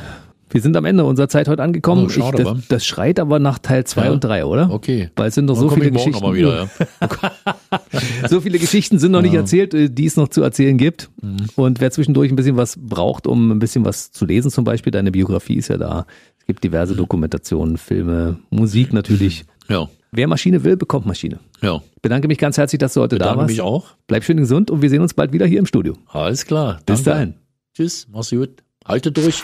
[0.55, 2.05] Wir sind am Ende unserer Zeit heute angekommen.
[2.05, 4.11] Oh, schade, ich, das, das, schreit aber nach Teil 2 ja.
[4.13, 4.71] und 3, oder?
[4.71, 5.09] Okay.
[5.17, 6.33] Weil es sind noch Dann so viele Geschichten.
[6.33, 6.69] Wieder,
[7.01, 8.27] ja.
[8.29, 11.09] so viele Geschichten sind noch nicht erzählt, äh, die es noch zu erzählen gibt.
[11.21, 11.47] Mhm.
[11.57, 14.91] Und wer zwischendurch ein bisschen was braucht, um ein bisschen was zu lesen, zum Beispiel,
[14.91, 16.05] deine Biografie ist ja da.
[16.39, 16.99] Es gibt diverse mhm.
[16.99, 19.43] Dokumentationen, Filme, Musik natürlich.
[19.67, 19.89] Ja.
[20.13, 21.39] Wer Maschine will, bekommt Maschine.
[21.61, 21.81] Ja.
[21.97, 23.49] Ich bedanke mich ganz herzlich, dass du heute bedanke da warst.
[23.49, 23.87] mich auch.
[24.07, 25.95] Bleib schön gesund und wir sehen uns bald wieder hier im Studio.
[26.07, 26.79] Alles klar.
[26.85, 27.33] Bis dahin.
[27.75, 28.63] Tschüss, mach's gut.
[28.87, 29.43] Haltet durch.